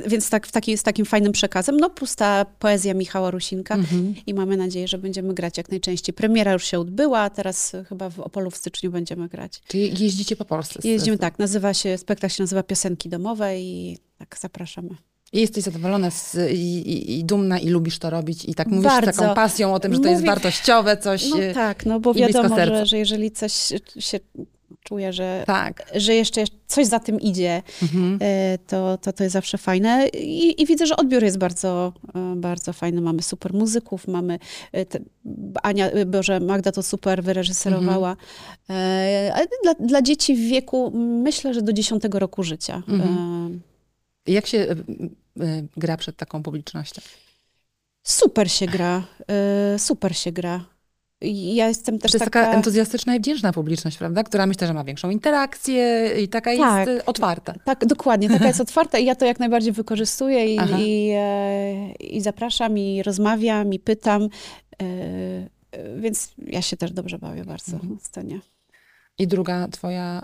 więc 0.06 0.30
tak, 0.30 0.46
w 0.46 0.52
taki, 0.52 0.78
z 0.78 0.82
takim 0.82 1.04
fajnym 1.06 1.32
przekazem, 1.32 1.76
no 1.76 1.90
plus 1.90 2.16
ta 2.16 2.44
poezja 2.58 2.94
Michała 2.94 3.30
Rusinka 3.30 3.74
Mhm. 3.74 4.14
i 4.26 4.34
mamy 4.34 4.56
nadzieję, 4.56 4.88
że 4.88 4.98
będziemy 4.98 5.34
grać 5.34 5.56
jak 5.58 5.70
najczęściej. 5.70 6.12
Premiera 6.12 6.52
już 6.52 6.64
się 6.64 6.78
odbyła, 6.78 7.20
a 7.20 7.30
teraz 7.30 7.72
chyba 7.88 8.10
w 8.10 8.20
Opolu 8.20 8.50
w 8.50 8.56
styczniu 8.56 8.90
będziemy 8.90 9.28
grać. 9.28 9.60
Czyli 9.68 10.04
jeździcie 10.04 10.36
po 10.36 10.44
Polsce. 10.44 10.80
Jeździmy 10.84 11.18
tak, 11.18 11.38
nazywa 11.38 11.74
się, 11.74 11.98
spektakl 11.98 12.34
się 12.34 12.42
nazywa 12.42 12.62
Piosenki 12.62 13.08
Domowe 13.08 13.60
i 13.60 13.98
tak 14.20 14.36
zapraszamy. 14.40 14.88
I 15.32 15.40
jesteś 15.40 15.64
zadowolona 15.64 16.10
z, 16.10 16.36
i, 16.52 16.90
i, 16.92 17.18
i 17.18 17.24
dumna 17.24 17.58
i 17.58 17.68
lubisz 17.68 17.98
to 17.98 18.10
robić 18.10 18.44
i 18.44 18.54
tak 18.54 18.68
mówisz 18.68 18.82
z 18.92 18.94
Bardzo. 18.94 19.22
taką 19.22 19.34
pasją 19.34 19.74
o 19.74 19.80
tym, 19.80 19.94
że 19.94 20.00
to 20.00 20.08
jest 20.08 20.24
wartościowe 20.24 20.96
coś. 20.96 21.30
No 21.30 21.42
e, 21.42 21.54
tak, 21.54 21.86
no 21.86 22.00
bo 22.00 22.14
wiadomo, 22.14 22.56
że, 22.56 22.86
że 22.86 22.98
jeżeli 22.98 23.30
coś 23.30 23.52
się 23.98 24.20
czuje, 24.82 25.12
że, 25.12 25.44
tak. 25.46 25.92
że 25.94 26.14
jeszcze 26.14 26.44
coś 26.66 26.86
za 26.86 27.00
tym 27.00 27.20
idzie, 27.20 27.62
Mhm. 27.82 28.18
e, 28.22 28.58
to, 28.58 28.98
to 28.98 29.12
to 29.12 29.22
jest 29.22 29.32
zawsze 29.32 29.58
fajne. 29.58 30.08
I, 30.08 30.62
I 30.62 30.66
widzę, 30.66 30.86
że 30.86 30.96
odbiór 30.96 31.22
jest 31.24 31.38
bardzo, 31.38 31.92
e, 32.14 32.36
bardzo 32.36 32.72
fajny. 32.72 33.00
Mamy 33.00 33.22
super 33.22 33.54
muzyków, 33.54 34.08
mamy 34.08 34.38
te, 34.88 34.98
Ania, 35.62 35.90
Boże, 36.06 36.40
Magda 36.40 36.72
to 36.72 36.82
super 36.82 37.22
wyreżyserowała. 37.22 38.16
Ale 39.34 39.46
dla, 39.62 39.74
dla 39.74 40.02
dzieci 40.02 40.34
w 40.34 40.40
wieku, 40.40 40.92
myślę, 41.22 41.54
że 41.54 41.62
do 41.62 41.72
10 41.72 42.02
roku 42.12 42.42
życia. 42.42 42.82
Mhm. 42.88 43.60
Jak 44.26 44.46
się 44.46 44.58
e, 44.58 44.70
e, 45.44 45.62
gra 45.76 45.96
przed 45.96 46.16
taką 46.16 46.42
publicznością? 46.42 47.02
Super 48.02 48.50
się 48.50 48.66
gra, 48.66 49.02
e, 49.74 49.78
super 49.78 50.16
się 50.16 50.32
gra. 50.32 50.64
Ja 51.54 51.68
jestem 51.68 51.98
też 51.98 52.12
To 52.12 52.16
jest 52.18 52.24
taka... 52.24 52.44
taka 52.44 52.56
entuzjastyczna 52.56 53.14
i 53.16 53.20
wdzięczna 53.20 53.52
publiczność, 53.52 53.96
prawda? 53.98 54.24
Która 54.24 54.46
myślę, 54.46 54.66
że 54.66 54.74
ma 54.74 54.84
większą 54.84 55.10
interakcję 55.10 56.10
i 56.22 56.28
taka 56.28 56.56
Tak. 56.56 56.88
jest 56.88 57.08
otwarta. 57.08 57.54
Tak, 57.64 57.86
dokładnie. 57.86 58.28
Taka 58.28 58.46
jest 58.46 58.60
otwarta 58.70 58.98
i 58.98 59.04
ja 59.04 59.14
to 59.14 59.24
jak 59.26 59.40
najbardziej 59.40 59.72
wykorzystuję 59.72 60.54
i, 60.54 60.58
i, 60.78 62.16
i 62.16 62.20
zapraszam, 62.20 62.78
i 62.78 63.02
rozmawiam, 63.02 63.72
i 63.74 63.78
pytam. 63.78 64.28
Więc 65.96 66.32
ja 66.46 66.62
się 66.62 66.76
też 66.76 66.92
dobrze 66.92 67.18
bawię 67.18 67.44
bardzo 67.44 67.72
Mhm. 67.72 67.92
na 67.94 68.00
scenie. 68.00 68.40
I 69.18 69.26
druga 69.26 69.68
twoja 69.68 70.22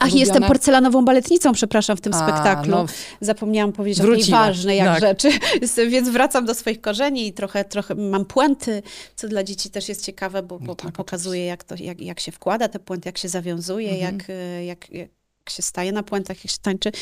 Ach, 0.00 0.14
jestem 0.14 0.42
porcelanową 0.42 1.04
baletnicą, 1.04 1.52
przepraszam, 1.52 1.96
w 1.96 2.00
tym 2.00 2.14
A, 2.14 2.28
spektaklu. 2.28 2.70
no, 2.70 2.86
Zapomniałam 3.20 3.72
powiedzieć 3.72 4.00
o 4.00 4.02
takiej 4.02 4.16
Wróciła. 4.16 4.38
ważnej 4.46 4.78
jak 4.78 4.86
Tak. 4.86 5.00
rzeczy, 5.00 5.30
więc 5.90 6.08
wracam 6.08 6.44
do 6.46 6.54
swoich 6.54 6.80
korzeni 6.80 7.26
i 7.26 7.32
trochę, 7.32 7.64
trochę 7.64 7.94
mam 7.94 8.24
puenty, 8.24 8.82
co 9.16 9.28
dla 9.28 9.44
dzieci 9.44 9.70
też 9.70 9.88
jest 9.88 10.04
ciekawe, 10.04 10.42
bo, 10.42 10.58
bo 10.58 10.66
No 10.66 10.74
tak, 10.74 10.92
pokazuje, 10.92 11.44
jak, 11.44 11.64
to, 11.64 11.74
jak, 11.78 12.00
jak 12.00 12.20
się 12.20 12.32
wkłada 12.32 12.68
te 12.68 12.78
puenty, 12.78 13.08
jak 13.08 13.18
się 13.18 13.28
zawiązuje, 13.28 13.90
Mhm. 13.90 14.14
jak, 14.18 14.30
e, 14.30 14.64
jak, 14.64 14.90
jak 14.90 15.08
się 15.50 15.62
staje 15.62 15.92
na 15.92 16.02
puentach, 16.02 16.44
jak 16.44 16.52
się 16.52 16.58
tańczy. 16.62 16.92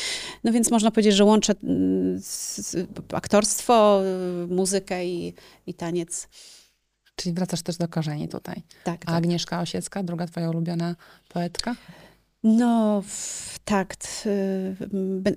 No 0.43 0.51
więc 0.51 0.71
można 0.71 0.91
powiedzieć, 0.91 1.15
że 1.15 1.25
łączę 1.25 1.53
mm, 1.63 2.21
aktorstwo, 3.13 4.01
y, 4.43 4.47
muzykę 4.47 5.05
i, 5.05 5.33
i 5.67 5.73
taniec. 5.73 6.27
czyli 7.15 7.35
wracasz 7.35 7.61
też 7.61 7.77
do 7.77 7.87
korzeni 7.87 8.27
tutaj. 8.27 8.63
Tak, 8.83 9.01
A 9.03 9.05
tak. 9.05 9.15
Agnieszka 9.15 9.61
Osiecka, 9.61 10.03
druga 10.03 10.27
twoja 10.27 10.49
ulubiona 10.49 10.95
poetka? 11.29 11.75
No, 12.47 13.03
tak. 13.65 13.95
y, 14.25 14.75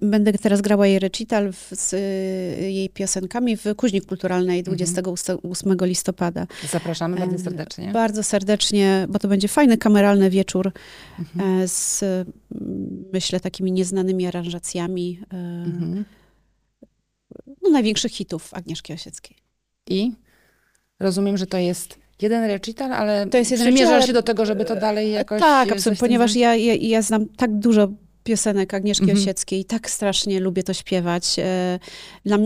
Będę 0.02 0.32
teraz 0.32 0.60
grała 0.60 0.86
jej 0.86 0.98
recital 0.98 1.52
z 1.72 1.92
y, 1.92 2.70
jej 2.70 2.88
piosenkami 2.90 3.56
w 3.56 3.64
Kuźni 3.76 4.00
Kulturalnej 4.00 4.62
28 4.62 5.76
listopada. 5.86 6.46
Zapraszamy 6.70 7.16
bardzo 7.16 7.36
E, 7.36 7.38
serdecznie. 7.38 7.92
Bardzo 7.92 8.22
serdecznie, 8.22 9.06
bo 9.08 9.18
to 9.18 9.28
będzie 9.28 9.48
fajny 9.48 9.78
kameralny 9.78 10.30
wieczór 10.30 10.72
Mhm. 11.18 11.60
e, 11.62 11.68
z, 11.68 12.02
mm, 12.02 13.04
myślę, 13.12 13.40
takimi 13.40 13.72
nieznanymi 13.72 14.26
aranżacjami 14.26 15.20
e, 15.32 15.36
Mhm. 15.66 16.04
no, 17.62 17.70
największych 17.70 18.12
hitów 18.12 18.54
Agnieszki 18.54 18.92
Osieckiej. 18.92 19.36
I 19.88 20.12
rozumiem, 21.00 21.36
że 21.36 21.46
to 21.46 21.58
jest 21.58 21.98
jeden 22.22 22.44
recital, 22.44 22.92
ale 22.92 23.26
To 23.26 23.38
jest 23.38 23.50
jeden 23.50 23.66
recital, 23.66 24.02
się 24.02 24.12
do 24.12 24.22
tego, 24.22 24.46
żeby 24.46 24.64
to 24.64 24.76
dalej 24.76 25.12
jakoś... 25.12 25.40
tak, 25.40 25.72
absolutnie, 25.72 26.00
ponieważ 26.00 26.36
ja, 26.36 26.56
ja, 26.56 26.74
ja 26.74 27.02
znam 27.02 27.26
tak 27.28 27.58
dużo 27.58 27.88
piosenek 28.24 28.74
Agnieszki 28.74 29.02
Mhm. 29.02 29.18
Osieckiej 29.18 29.60
i 29.60 29.64
tak 29.64 29.90
strasznie 29.90 30.40
lubię 30.40 30.62
to 30.62 30.74
śpiewać. 30.74 31.38
E, 31.38 31.78
Dla, 32.24 32.38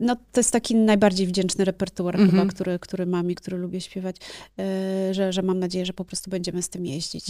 no, 0.00 0.16
to 0.16 0.40
jest 0.40 0.52
taki 0.52 0.74
najbardziej 0.74 1.26
wdzięczny 1.26 1.64
repertuar 1.64 2.14
Mhm. 2.14 2.30
chyba, 2.30 2.52
który, 2.52 2.78
który 2.78 3.06
mam 3.06 3.30
i 3.30 3.34
który 3.34 3.56
lubię 3.56 3.80
śpiewać, 3.80 4.16
e, 4.58 5.14
że, 5.14 5.32
że 5.32 5.42
mam 5.42 5.58
nadzieję, 5.58 5.86
że 5.86 5.92
po 5.92 6.04
prostu 6.04 6.30
będziemy 6.30 6.62
z 6.62 6.68
tym 6.68 6.86
jeździć. 6.86 7.26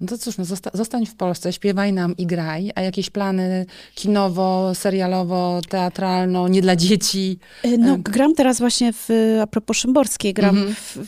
No 0.00 0.06
to 0.06 0.18
cóż, 0.18 0.38
no 0.38 0.44
zosta- 0.44 0.70
zostań 0.74 1.06
w 1.06 1.14
Polsce, 1.14 1.52
śpiewaj 1.52 1.92
nam 1.92 2.16
i 2.16 2.26
graj, 2.26 2.70
a 2.74 2.80
jakieś 2.80 3.10
plany 3.10 3.66
kinowo, 3.94 4.74
serialowo, 4.74 5.60
teatralno, 5.68 6.48
nie 6.48 6.62
dla 6.62 6.76
dzieci? 6.76 7.38
E, 7.62 7.78
No, 7.78 7.94
Em. 7.94 8.02
gram 8.02 8.34
teraz 8.34 8.58
właśnie 8.58 8.92
w, 8.92 9.08
a 9.42 9.46
propos 9.46 9.76
Szymborskiej, 9.76 10.34
gram 10.34 10.56
Mhm. 10.56 10.74
w, 10.74 10.98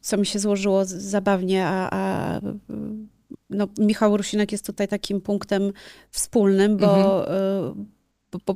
co 0.00 0.16
mi 0.16 0.26
się 0.26 0.38
złożyło 0.38 0.84
zabawnie, 0.84 1.66
a, 1.66 1.88
a 1.90 2.40
no, 3.50 3.68
Michał 3.78 4.16
Rusinek 4.16 4.52
jest 4.52 4.66
tutaj 4.66 4.88
takim 4.88 5.20
punktem 5.20 5.72
wspólnym, 6.10 6.76
bo, 6.76 7.28
e, 7.28 7.74
bo, 7.74 7.74
bo 7.74 7.74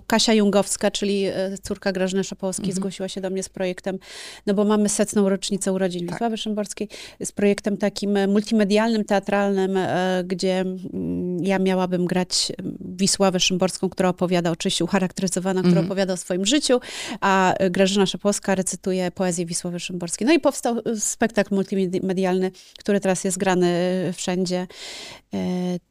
Kasia 0.07 0.33
Jungowska, 0.35 0.91
czyli 0.91 1.25
e, 1.25 1.59
córka 1.63 1.93
Grażyny 1.93 2.25
Szapowskiej, 2.25 2.65
Mhm. 2.65 2.77
zgłosiła 2.77 3.09
się 3.09 3.21
do 3.21 3.31
mnie 3.31 3.43
z 3.43 3.49
projektem, 3.49 3.99
no 4.47 4.55
bo 4.55 4.65
mamy 4.65 4.89
setną 4.89 5.29
rocznicę 5.29 5.73
urodzin 5.73 6.07
Tak. 6.07 6.15
Wisławy 6.15 6.37
Szymborskiej, 6.37 6.89
z 7.25 7.33
projektem 7.33 7.77
takim 7.77 8.17
e, 8.17 8.27
multimedialnym, 8.27 9.05
teatralnym, 9.05 9.77
e, 9.77 10.23
gdzie 10.27 10.61
mm, 10.61 11.45
ja 11.45 11.59
miałabym 11.59 12.07
grać 12.07 12.53
Wisławę 12.81 13.41
Szymborską, 13.41 13.89
która 13.89 14.09
opowiada, 14.09 14.51
oczywiście 14.51 14.85
ucharakteryzowana, 14.85 15.61
która 15.61 15.71
Mhm. 15.71 15.87
opowiada 15.87 16.13
o 16.13 16.17
swoim 16.17 16.47
życiu, 16.47 16.81
a 17.21 17.55
Grażyna 17.71 18.07
Szapowska 18.07 18.55
recytuje 18.55 19.11
poezję 19.11 19.47
Wisławy 19.47 19.81
Szymborskiej. 19.81 20.27
No 20.27 20.33
i 20.33 20.41
powstał 20.41 20.77
spektakl 20.99 21.55
multimedialny, 21.55 22.51
który 22.79 23.01
teraz 23.01 23.25
jest 23.25 23.39
grany 23.39 23.73
wszędzie. 24.17 24.67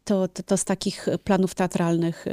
To, 0.03 0.27
to, 0.27 0.43
to 0.43 0.57
z 0.57 0.63
takich 0.65 1.07
planów 1.23 1.55
teatralnych 1.55 2.25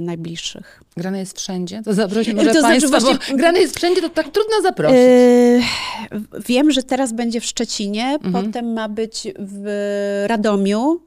najbliższych. 0.00 0.82
Grane 0.98 1.18
jest 1.18 1.38
wszędzie? 1.38 1.82
To 1.84 1.94
zaprośmy 1.94 2.34
może 2.34 2.52
To 2.52 2.60
znaczy 2.60 2.88
państwa, 2.90 3.00
właśnie- 3.12 3.36
grane 3.36 3.58
jest 3.60 3.76
wszędzie, 3.76 4.00
to 4.02 4.08
tak 4.08 4.28
trudno 4.28 4.62
zaprosić. 4.62 4.98
E, 4.98 5.60
Wiem, 6.48 6.70
że 6.70 6.82
teraz 6.82 7.12
będzie 7.12 7.40
w 7.40 7.44
Szczecinie, 7.44 8.18
Mhm. 8.24 8.46
potem 8.46 8.72
ma 8.72 8.88
być 8.88 9.26
w 9.38 9.64
Radomiu, 10.26 11.00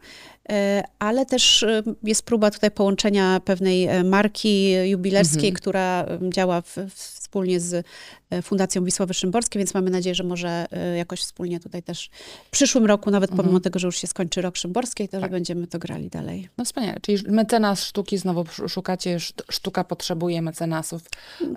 e, 0.49 0.83
ale 0.99 1.25
też 1.25 1.63
e, 1.63 1.83
jest 2.03 2.23
próba 2.23 2.51
tutaj 2.51 2.71
połączenia 2.71 3.41
pewnej 3.45 3.85
e, 3.87 4.03
marki 4.03 4.71
jubilerskiej, 4.89 5.49
Mhm. 5.49 5.53
która 5.55 6.05
działa 6.29 6.61
w, 6.61 6.77
w, 6.95 7.20
wspólnie 7.31 7.59
z 7.59 7.85
e, 8.29 8.41
Fundacją 8.41 8.83
Wisławy 8.83 9.13
Szymborskie, 9.13 9.59
więc 9.59 9.73
mamy 9.73 9.89
nadzieję, 9.89 10.15
że 10.15 10.23
może 10.23 10.65
e, 10.71 10.97
jakoś 10.97 11.21
wspólnie 11.21 11.59
tutaj 11.59 11.83
też 11.83 12.09
w 12.45 12.49
przyszłym 12.49 12.85
roku, 12.85 13.11
nawet 13.11 13.31
pomimo 13.31 13.59
tego, 13.59 13.79
że 13.79 13.87
już 13.87 13.97
się 13.97 14.07
skończy 14.07 14.41
rok 14.41 14.57
Szymborskiej, 14.57 15.09
to 15.09 15.17
że 15.17 15.21
Tak. 15.21 15.31
będziemy 15.31 15.67
to 15.67 15.79
grali 15.79 16.09
dalej. 16.09 16.49
No 16.57 16.65
wspaniale. 16.65 16.99
Czyli 17.01 17.31
mecenas 17.31 17.83
sztuki, 17.83 18.17
znowu 18.17 18.41
sz- 18.41 18.71
szukacie, 18.71 19.17
szt- 19.17 19.43
sztuka 19.51 19.83
potrzebuje 19.83 20.41
mecenasów, 20.41 21.01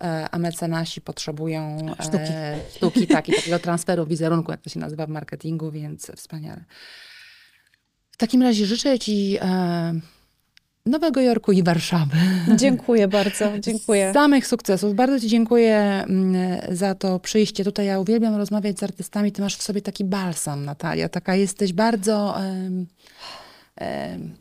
e, 0.00 0.28
a 0.30 0.38
mecenasi 0.38 1.00
potrzebują 1.00 1.76
Sztuki. 2.00 2.16
E, 2.18 2.60
sztuki 2.76 3.06
tak, 3.16 3.28
i 3.28 3.32
takiego 3.34 3.58
transferu 3.58 4.06
wizerunku, 4.06 4.50
jak 4.50 4.60
to 4.60 4.70
się 4.70 4.80
nazywa 4.80 5.06
w 5.06 5.08
marketingu, 5.10 5.70
więc 5.70 6.10
wspaniale. 6.16 6.64
W 8.10 8.16
takim 8.16 8.42
razie 8.42 8.66
życzę 8.66 8.98
Ci 8.98 9.36
e, 9.40 10.00
Nowego 10.86 11.20
Jorku 11.20 11.52
i 11.52 11.62
Warszawy. 11.62 12.16
Dziękuję 12.56 13.08
bardzo, 13.08 13.44
dziękuję. 13.58 14.12
Samych 14.14 14.46
sukcesów. 14.46 14.94
Bardzo 14.94 15.20
Ci 15.20 15.28
dziękuję 15.28 15.76
mm, 15.76 16.60
za 16.76 16.94
to 16.94 17.18
przyjście. 17.18 17.64
Tutaj 17.64 17.86
ja 17.86 18.00
uwielbiam 18.00 18.34
rozmawiać 18.36 18.78
z 18.78 18.82
artystami. 18.82 19.32
Ty 19.32 19.42
masz 19.42 19.56
w 19.56 19.62
sobie 19.62 19.82
taki 19.82 20.04
balsam, 20.04 20.64
Natalia. 20.64 21.08
Taka 21.08 21.34
jesteś 21.34 21.72
bardzo... 21.72 22.34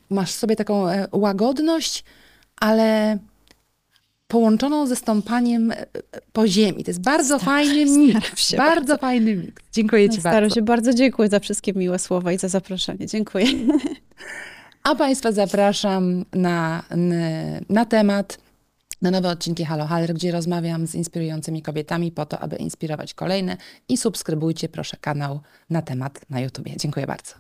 masz 0.10 0.32
w 0.32 0.36
sobie 0.36 0.56
taką 0.56 0.90
e, 0.90 1.08
łagodność, 1.12 2.04
ale 2.56 3.18
połączoną 4.28 4.88
ze 4.88 4.96
stąpaniem 4.96 5.72
e, 5.72 5.86
po 6.34 6.48
ziemi. 6.48 6.84
To 6.84 6.92
jest 6.92 7.02
bardzo 7.02 7.40
fajny 7.40 7.86
miks. 7.86 8.40
się 8.50 8.58
Bardzo 8.58 8.98
fajny 8.98 9.36
miks. 9.36 9.64
Dziękuję 9.74 10.10
Ci 10.10 10.20
Staram 10.20 10.42
bardzo. 10.42 10.56
się 10.56 10.62
bardzo 10.62 10.94
dziękuję 10.94 11.30
za 11.30 11.40
wszystkie 11.40 11.74
miłe 11.74 12.00
słowa 12.00 12.32
i 12.32 12.38
za 12.38 12.48
zaproszenie. 12.48 13.08
Dziękuję. 13.08 13.46
A 14.84 14.96
Państwa 14.96 15.32
zapraszam 15.32 16.26
na, 16.34 16.84
na 17.70 17.86
temat, 17.86 18.38
na 19.02 19.12
nowe 19.12 19.30
odcinki 19.30 19.66
Halo 19.66 19.86
Haller, 19.86 20.14
gdzie 20.14 20.32
rozmawiam 20.32 20.88
z 20.88 20.96
inspirującymi 20.96 21.62
kobietami 21.62 22.12
po 22.12 22.26
to, 22.26 22.40
aby 22.40 22.56
inspirować 22.56 23.14
kolejne. 23.14 23.58
I 23.90 23.98
subskrybujcie 23.98 24.70
proszę 24.70 24.98
kanał 25.02 25.40
na 25.70 25.82
temat 25.82 26.22
na 26.30 26.40
YouTubie. 26.40 26.78
Dziękuję 26.78 27.08
bardzo. 27.08 27.34